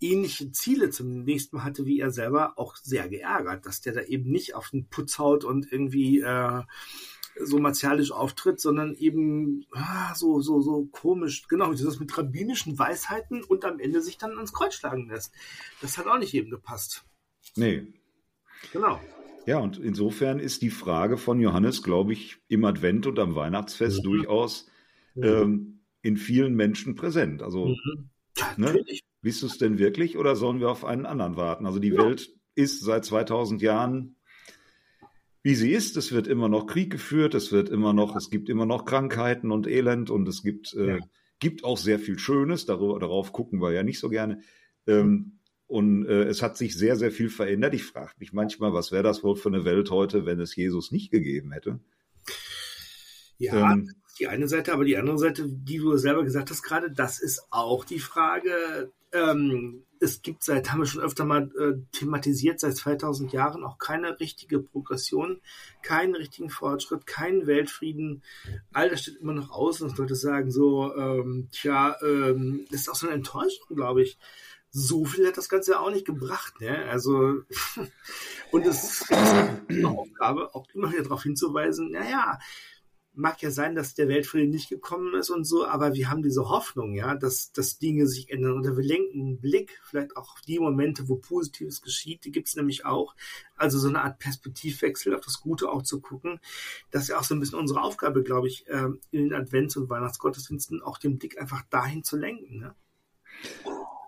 ähnliche 0.00 0.50
Ziele 0.52 0.90
zunächst 0.90 1.52
mal 1.52 1.64
hatte 1.64 1.86
wie 1.86 2.00
er 2.00 2.10
selber, 2.10 2.58
auch 2.58 2.76
sehr 2.76 3.08
geärgert, 3.08 3.66
dass 3.66 3.80
der 3.80 3.92
da 3.92 4.02
eben 4.02 4.30
nicht 4.30 4.54
auf 4.54 4.70
den 4.70 4.86
Putz 4.88 5.18
haut 5.18 5.44
und 5.44 5.70
irgendwie 5.70 6.20
äh, 6.20 6.62
so 7.38 7.58
martialisch 7.58 8.12
auftritt, 8.12 8.60
sondern 8.60 8.94
eben 8.94 9.66
ah, 9.72 10.14
so, 10.14 10.40
so, 10.40 10.60
so 10.60 10.86
komisch, 10.86 11.46
genau, 11.48 11.72
das 11.72 12.00
mit 12.00 12.16
rabbinischen 12.16 12.78
Weisheiten 12.78 13.42
und 13.42 13.64
am 13.64 13.78
Ende 13.78 14.02
sich 14.02 14.18
dann 14.18 14.36
ans 14.36 14.52
Kreuz 14.52 14.74
schlagen 14.74 15.08
lässt. 15.08 15.32
Das 15.80 15.98
hat 15.98 16.06
auch 16.06 16.18
nicht 16.18 16.32
jedem 16.32 16.50
gepasst. 16.50 17.04
Nee. 17.56 17.86
Genau. 18.72 19.00
Ja, 19.46 19.58
und 19.58 19.78
insofern 19.78 20.38
ist 20.38 20.62
die 20.62 20.70
Frage 20.70 21.16
von 21.16 21.40
Johannes, 21.40 21.82
glaube 21.82 22.12
ich, 22.12 22.38
im 22.48 22.64
Advent 22.64 23.06
und 23.06 23.18
am 23.18 23.34
Weihnachtsfest 23.34 23.98
mhm. 23.98 24.02
durchaus 24.02 24.66
mhm. 25.14 25.24
Ähm, 25.24 25.80
in 26.02 26.16
vielen 26.16 26.54
Menschen 26.54 26.94
präsent. 26.94 27.42
Also, 27.42 27.66
mhm. 27.66 28.10
ne, 28.56 28.84
bist 29.22 29.42
du 29.42 29.46
es 29.46 29.58
denn 29.58 29.78
wirklich 29.78 30.16
oder 30.16 30.36
sollen 30.36 30.60
wir 30.60 30.70
auf 30.70 30.84
einen 30.84 31.06
anderen 31.06 31.36
warten? 31.36 31.66
Also, 31.66 31.78
die 31.78 31.88
ja. 31.88 32.04
Welt 32.04 32.30
ist 32.54 32.82
seit 32.82 33.04
2000 33.04 33.62
Jahren 33.62 34.16
wie 35.42 35.54
sie 35.54 35.72
ist. 35.72 35.96
Es 35.96 36.12
wird 36.12 36.26
immer 36.26 36.48
noch 36.48 36.66
Krieg 36.66 36.90
geführt, 36.90 37.34
es 37.34 37.52
wird 37.52 37.68
immer 37.68 37.92
noch, 37.92 38.16
es 38.16 38.30
gibt 38.30 38.48
immer 38.48 38.66
noch 38.66 38.84
Krankheiten 38.84 39.50
und 39.50 39.66
Elend 39.66 40.10
und 40.10 40.28
es 40.28 40.42
gibt, 40.42 40.74
äh, 40.74 40.98
ja. 40.98 40.98
gibt 41.38 41.64
auch 41.64 41.78
sehr 41.78 41.98
viel 41.98 42.18
Schönes. 42.18 42.66
Darüber, 42.66 42.98
darauf 42.98 43.32
gucken 43.32 43.60
wir 43.60 43.72
ja 43.72 43.82
nicht 43.82 44.00
so 44.00 44.08
gerne. 44.08 44.42
Ähm, 44.86 45.38
und 45.66 46.04
äh, 46.06 46.24
es 46.24 46.42
hat 46.42 46.56
sich 46.56 46.76
sehr, 46.76 46.96
sehr 46.96 47.12
viel 47.12 47.30
verändert. 47.30 47.74
Ich 47.74 47.84
frage 47.84 48.12
mich 48.18 48.32
manchmal, 48.32 48.72
was 48.72 48.90
wäre 48.90 49.04
das 49.04 49.22
wohl 49.22 49.36
für 49.36 49.48
eine 49.48 49.64
Welt 49.64 49.90
heute, 49.90 50.26
wenn 50.26 50.40
es 50.40 50.56
Jesus 50.56 50.90
nicht 50.90 51.10
gegeben 51.10 51.52
hätte? 51.52 51.78
Ja, 53.38 53.72
ähm, 53.72 53.90
die 54.20 54.28
eine 54.28 54.46
Seite, 54.48 54.72
aber 54.72 54.84
die 54.84 54.98
andere 54.98 55.18
Seite, 55.18 55.46
die 55.48 55.78
du 55.78 55.96
selber 55.96 56.22
gesagt 56.22 56.50
hast 56.50 56.62
gerade, 56.62 56.92
das 56.92 57.18
ist 57.20 57.46
auch 57.50 57.84
die 57.84 57.98
Frage. 57.98 58.92
Ähm, 59.12 59.82
es 59.98 60.22
gibt 60.22 60.44
seit, 60.44 60.70
haben 60.70 60.80
wir 60.80 60.86
schon 60.86 61.02
öfter 61.02 61.24
mal 61.24 61.50
äh, 61.58 61.82
thematisiert, 61.92 62.60
seit 62.60 62.76
2000 62.76 63.32
Jahren 63.32 63.64
auch 63.64 63.78
keine 63.78 64.20
richtige 64.20 64.60
Progression, 64.60 65.40
keinen 65.82 66.14
richtigen 66.14 66.48
Fortschritt, 66.48 67.06
keinen 67.06 67.46
Weltfrieden. 67.46 68.22
All 68.72 68.90
das 68.90 69.02
steht 69.02 69.16
immer 69.16 69.32
noch 69.32 69.50
aus 69.50 69.80
und 69.80 69.96
Leute 69.98 70.14
sagen 70.14 70.50
so, 70.50 70.94
ähm, 70.94 71.48
tja, 71.50 71.96
ähm, 72.02 72.66
das 72.70 72.82
ist 72.82 72.88
auch 72.88 72.94
so 72.94 73.06
eine 73.06 73.16
Enttäuschung, 73.16 73.74
glaube 73.74 74.02
ich. 74.02 74.18
So 74.70 75.04
viel 75.04 75.26
hat 75.26 75.36
das 75.36 75.48
Ganze 75.48 75.80
auch 75.80 75.90
nicht 75.90 76.06
gebracht, 76.06 76.60
ne? 76.60 76.86
Also, 76.88 77.42
und 78.52 78.66
es 78.66 78.84
ist 78.84 79.12
eine 79.12 79.88
Aufgabe, 79.88 80.54
auch 80.54 80.66
immer 80.72 80.92
wieder 80.92 81.02
darauf 81.02 81.24
hinzuweisen, 81.24 81.90
naja, 81.90 82.38
mag 83.12 83.42
ja 83.42 83.50
sein, 83.50 83.74
dass 83.74 83.94
der 83.94 84.08
Weltfrieden 84.08 84.50
nicht 84.50 84.68
gekommen 84.68 85.14
ist 85.14 85.30
und 85.30 85.44
so, 85.44 85.66
aber 85.66 85.94
wir 85.94 86.10
haben 86.10 86.22
diese 86.22 86.48
Hoffnung, 86.48 86.94
ja, 86.94 87.14
dass, 87.14 87.52
dass 87.52 87.78
Dinge 87.78 88.06
sich 88.06 88.30
ändern. 88.30 88.58
Oder 88.58 88.76
wir 88.76 88.84
lenken 88.84 89.20
einen 89.20 89.40
Blick 89.40 89.80
vielleicht 89.84 90.16
auch 90.16 90.38
die 90.40 90.58
Momente, 90.58 91.08
wo 91.08 91.16
Positives 91.16 91.82
geschieht, 91.82 92.24
die 92.24 92.30
gibt 92.30 92.48
es 92.48 92.56
nämlich 92.56 92.84
auch. 92.84 93.14
Also 93.56 93.78
so 93.78 93.88
eine 93.88 94.02
Art 94.02 94.18
Perspektivwechsel 94.18 95.14
auf 95.14 95.22
das 95.22 95.40
Gute 95.40 95.70
auch 95.70 95.82
zu 95.82 96.00
gucken. 96.00 96.40
Das 96.90 97.02
ist 97.02 97.08
ja 97.08 97.18
auch 97.18 97.24
so 97.24 97.34
ein 97.34 97.40
bisschen 97.40 97.58
unsere 97.58 97.82
Aufgabe, 97.82 98.22
glaube 98.22 98.48
ich, 98.48 98.64
ähm, 98.68 99.00
in 99.10 99.28
den 99.28 99.34
Advents- 99.34 99.76
und 99.76 99.90
Weihnachtsgottesdiensten 99.90 100.82
auch 100.82 100.98
den 100.98 101.18
Blick 101.18 101.40
einfach 101.40 101.62
dahin 101.70 102.04
zu 102.04 102.16
lenken. 102.16 102.60
Ne? 102.60 102.74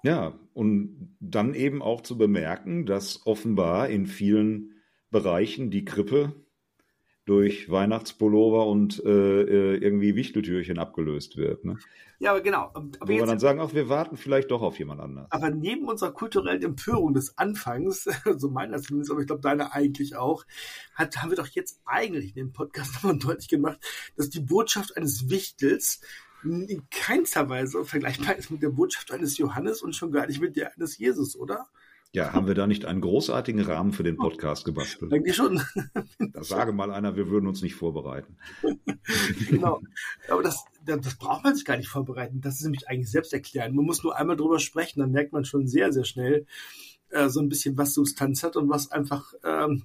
Ja, 0.05 0.39
und 0.53 1.17
dann 1.21 1.55
eben 1.55 1.83
auch 1.83 2.01
zu 2.01 2.19
bemerken, 2.19 2.87
dass 2.87 3.27
offenbar 3.27 3.89
in 3.89 4.07
vielen 4.07 4.73
Bereichen 5.11 5.71
die 5.71 5.85
Krippe 5.85 6.35
durch 7.25 7.71
Weihnachtspullover 7.71 8.67
und 8.67 9.03
äh, 9.05 9.09
äh, 9.09 9.77
irgendwie 9.77 10.17
Wichteltürchen 10.17 10.79
abgelöst 10.79 11.37
wird. 11.37 11.65
Ne? 11.65 11.79
Ja, 12.19 12.33
aber 12.33 12.41
genau. 12.41 12.71
Aber 12.75 12.89
Wo 13.01 13.09
wir 13.09 13.27
dann 13.27 13.39
sagen, 13.39 13.61
auch 13.61 13.75
wir 13.75 13.89
warten 13.89 14.17
vielleicht 14.17 14.51
doch 14.51 14.63
auf 14.63 14.79
jemand 14.79 15.01
anderen. 15.01 15.29
Aber 15.31 15.51
neben 15.51 15.89
unserer 15.89 16.13
kulturellen 16.13 16.63
Empörung 16.63 17.15
des 17.15 17.39
Anfangs, 17.39 18.05
so 18.37 18.49
meiner 18.49 18.81
zumindest, 18.83 19.13
aber 19.13 19.21
ich 19.21 19.27
glaube 19.27 19.43
deine 19.43 19.73
eigentlich 19.73 20.17
auch, 20.17 20.45
hat, 20.95 21.17
haben 21.23 21.31
wir 21.31 21.37
doch 21.37 21.49
jetzt 21.49 21.81
eigentlich 21.85 22.31
in 22.31 22.47
dem 22.47 22.53
Podcast 22.53 22.95
nochmal 23.03 23.19
deutlich 23.19 23.49
gemacht, 23.49 23.79
dass 24.17 24.29
die 24.29 24.41
Botschaft 24.41 24.97
eines 24.97 25.31
Wichtels 25.31 26.01
in 26.45 26.89
keinster 26.91 27.49
Weise 27.49 27.85
vergleichbar 27.85 28.37
ist 28.37 28.51
mit 28.51 28.63
der 28.63 28.71
Botschaft 28.71 29.13
eines 29.13 29.39
Johannes 29.39 29.81
und 29.81 29.95
schon 29.95 30.11
gar 30.11 30.27
nicht 30.27 30.41
mit 30.41 30.57
der 30.57 30.75
eines 30.75 30.99
Jesus, 30.99 31.37
oder? 31.37 31.69
Ja, 32.15 32.35
haben 32.35 32.47
wir 32.47 32.55
da 32.55 32.67
nicht 32.67 32.85
einen 32.85 33.01
großartigen 33.01 33.63
Rahmen 33.63 33.93
für 33.93 34.03
den 34.03 34.19
Podcast 34.19 34.67
gebastelt? 34.67 35.11
Denke 35.11 35.33
schon. 35.33 35.63
Da 36.33 36.45
sage 36.45 36.73
mal 36.73 36.91
einer, 36.91 37.17
wir 37.17 37.31
würden 37.31 37.47
uns 37.47 37.63
nicht 37.63 37.75
vorbereiten. 37.75 38.37
genau. 39.49 39.81
Aber 40.29 40.43
das, 40.43 40.63
das 40.85 41.17
braucht 41.17 41.43
man 41.43 41.55
sich 41.55 41.65
gar 41.65 41.79
nicht 41.79 41.89
vorbereiten. 41.89 42.43
Das 42.43 42.57
ist 42.57 42.65
nämlich 42.65 42.87
eigentlich 42.89 43.11
selbst 43.11 43.33
erklären. 43.33 43.75
Man 43.75 43.87
muss 43.87 44.03
nur 44.03 44.15
einmal 44.15 44.37
drüber 44.37 44.59
sprechen, 44.59 45.01
dann 45.01 45.11
merkt 45.11 45.33
man 45.33 45.47
schon 45.47 45.67
sehr, 45.67 45.91
sehr 45.91 46.05
schnell 46.05 46.47
äh, 47.09 47.31
so 47.31 47.41
ein 47.41 47.49
bisschen, 47.49 47.79
was 47.79 47.95
Substanz 47.95 48.43
hat 48.43 48.57
und 48.57 48.69
was 48.69 48.91
einfach 48.91 49.33
ähm, 49.43 49.85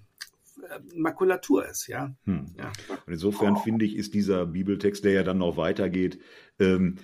äh, 0.58 0.80
Makulatur 0.96 1.66
ist, 1.66 1.88
ja. 1.88 2.14
Hm. 2.26 2.48
ja. 2.58 2.74
Und 3.06 3.14
insofern 3.14 3.54
oh. 3.54 3.60
finde 3.60 3.86
ich, 3.86 3.96
ist 3.96 4.14
dieser 4.14 4.46
Bibeltext, 4.48 5.06
der 5.06 5.14
ja 5.14 5.24
dann 5.24 5.38
noch 5.38 5.56
weitergeht, 5.56 6.20
ähm, 6.60 6.98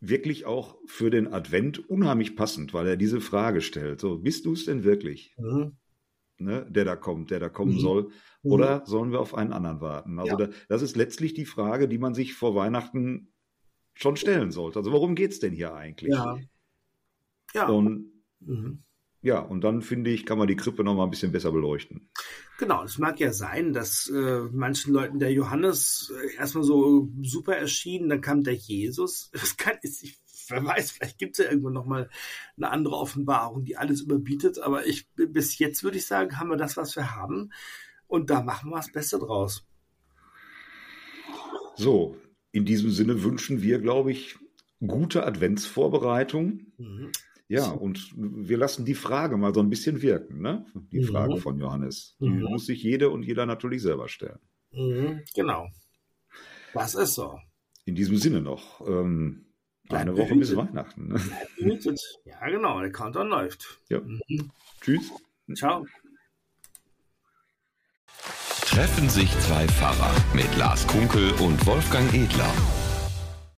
wirklich 0.00 0.46
auch 0.46 0.78
für 0.86 1.10
den 1.10 1.32
Advent 1.32 1.88
unheimlich 1.88 2.36
passend, 2.36 2.72
weil 2.74 2.86
er 2.86 2.96
diese 2.96 3.20
Frage 3.20 3.60
stellt. 3.60 4.00
So, 4.00 4.18
bist 4.18 4.46
du 4.46 4.52
es 4.52 4.64
denn 4.64 4.84
wirklich? 4.84 5.34
Mhm. 5.38 5.76
Ne, 6.40 6.64
der 6.70 6.84
da 6.84 6.94
kommt, 6.94 7.32
der 7.32 7.40
da 7.40 7.48
kommen 7.48 7.74
mhm. 7.74 7.80
soll? 7.80 8.02
Mhm. 8.42 8.52
Oder 8.52 8.82
sollen 8.86 9.10
wir 9.10 9.20
auf 9.20 9.34
einen 9.34 9.52
anderen 9.52 9.80
warten? 9.80 10.20
Also 10.20 10.38
ja. 10.38 10.46
da, 10.46 10.52
das 10.68 10.82
ist 10.82 10.96
letztlich 10.96 11.34
die 11.34 11.46
Frage, 11.46 11.88
die 11.88 11.98
man 11.98 12.14
sich 12.14 12.34
vor 12.34 12.54
Weihnachten 12.54 13.32
schon 13.94 14.16
stellen 14.16 14.52
sollte. 14.52 14.78
Also 14.78 14.92
worum 14.92 15.16
geht 15.16 15.32
es 15.32 15.40
denn 15.40 15.52
hier 15.52 15.74
eigentlich? 15.74 16.14
Ja. 16.14 16.38
ja. 17.54 17.68
Und 17.68 18.12
mhm. 18.38 18.84
Ja, 19.20 19.40
und 19.40 19.62
dann 19.62 19.82
finde 19.82 20.10
ich, 20.10 20.26
kann 20.26 20.38
man 20.38 20.46
die 20.46 20.56
Krippe 20.56 20.84
noch 20.84 20.94
mal 20.94 21.04
ein 21.04 21.10
bisschen 21.10 21.32
besser 21.32 21.50
beleuchten. 21.50 22.08
Genau, 22.58 22.84
es 22.84 22.98
mag 22.98 23.18
ja 23.18 23.32
sein, 23.32 23.72
dass 23.72 24.08
äh, 24.08 24.42
manchen 24.52 24.92
Leuten 24.92 25.18
der 25.18 25.32
Johannes 25.32 26.12
äh, 26.16 26.36
erstmal 26.36 26.62
so 26.62 27.08
super 27.22 27.56
erschien, 27.56 28.08
dann 28.08 28.20
kam 28.20 28.44
der 28.44 28.54
Jesus. 28.54 29.30
Das 29.38 29.56
kann 29.56 29.76
ich, 29.82 30.20
wer 30.48 30.64
weiß, 30.64 30.92
vielleicht 30.92 31.18
gibt 31.18 31.38
es 31.38 31.44
ja 31.44 31.50
irgendwann 31.50 31.72
noch 31.72 31.86
mal 31.86 32.08
eine 32.56 32.70
andere 32.70 32.96
Offenbarung, 32.96 33.64
die 33.64 33.76
alles 33.76 34.02
überbietet. 34.02 34.60
Aber 34.60 34.86
ich 34.86 35.08
bis 35.16 35.58
jetzt 35.58 35.82
würde 35.82 35.98
ich 35.98 36.06
sagen, 36.06 36.38
haben 36.38 36.50
wir 36.50 36.56
das, 36.56 36.76
was 36.76 36.94
wir 36.94 37.16
haben, 37.16 37.50
und 38.06 38.30
da 38.30 38.42
machen 38.42 38.70
wir 38.70 38.76
das 38.76 38.90
Beste 38.90 39.18
draus. 39.18 39.66
So, 41.76 42.16
in 42.50 42.64
diesem 42.64 42.90
Sinne 42.90 43.22
wünschen 43.22 43.62
wir, 43.62 43.78
glaube 43.78 44.10
ich, 44.10 44.36
gute 44.84 45.24
Adventsvorbereitung. 45.24 46.66
Mhm. 46.78 47.12
Ja, 47.48 47.70
und 47.70 48.12
wir 48.14 48.58
lassen 48.58 48.84
die 48.84 48.94
Frage 48.94 49.38
mal 49.38 49.54
so 49.54 49.60
ein 49.60 49.70
bisschen 49.70 50.02
wirken, 50.02 50.42
ne? 50.42 50.66
Die 50.92 51.00
mhm. 51.00 51.04
Frage 51.04 51.36
von 51.38 51.58
Johannes. 51.58 52.14
Die 52.20 52.28
mhm. 52.28 52.42
muss 52.42 52.66
sich 52.66 52.82
jede 52.82 53.08
und 53.08 53.24
jeder 53.24 53.46
natürlich 53.46 53.80
selber 53.80 54.08
stellen. 54.08 54.38
Mhm, 54.70 55.22
genau. 55.34 55.68
Was 56.74 56.94
ist 56.94 57.14
so? 57.14 57.38
In 57.86 57.94
diesem 57.94 58.18
Sinne 58.18 58.42
noch. 58.42 58.86
Ähm, 58.86 59.46
eine 59.88 60.14
Woche 60.14 60.34
bis 60.34 60.54
Weihnachten. 60.54 61.08
Ne? 61.08 61.20
Ja, 62.26 62.48
genau, 62.50 62.80
der 62.80 62.92
Countdown 62.92 63.28
läuft. 63.28 63.80
Ja. 63.88 64.00
Mhm. 64.00 64.50
Tschüss. 64.82 65.10
Ciao. 65.54 65.86
Treffen 68.66 69.08
sich 69.08 69.30
zwei 69.38 69.66
Pfarrer 69.66 70.14
mit 70.34 70.54
Lars 70.58 70.86
Kunkel 70.86 71.32
und 71.40 71.66
Wolfgang 71.66 72.12
Edler. 72.12 72.52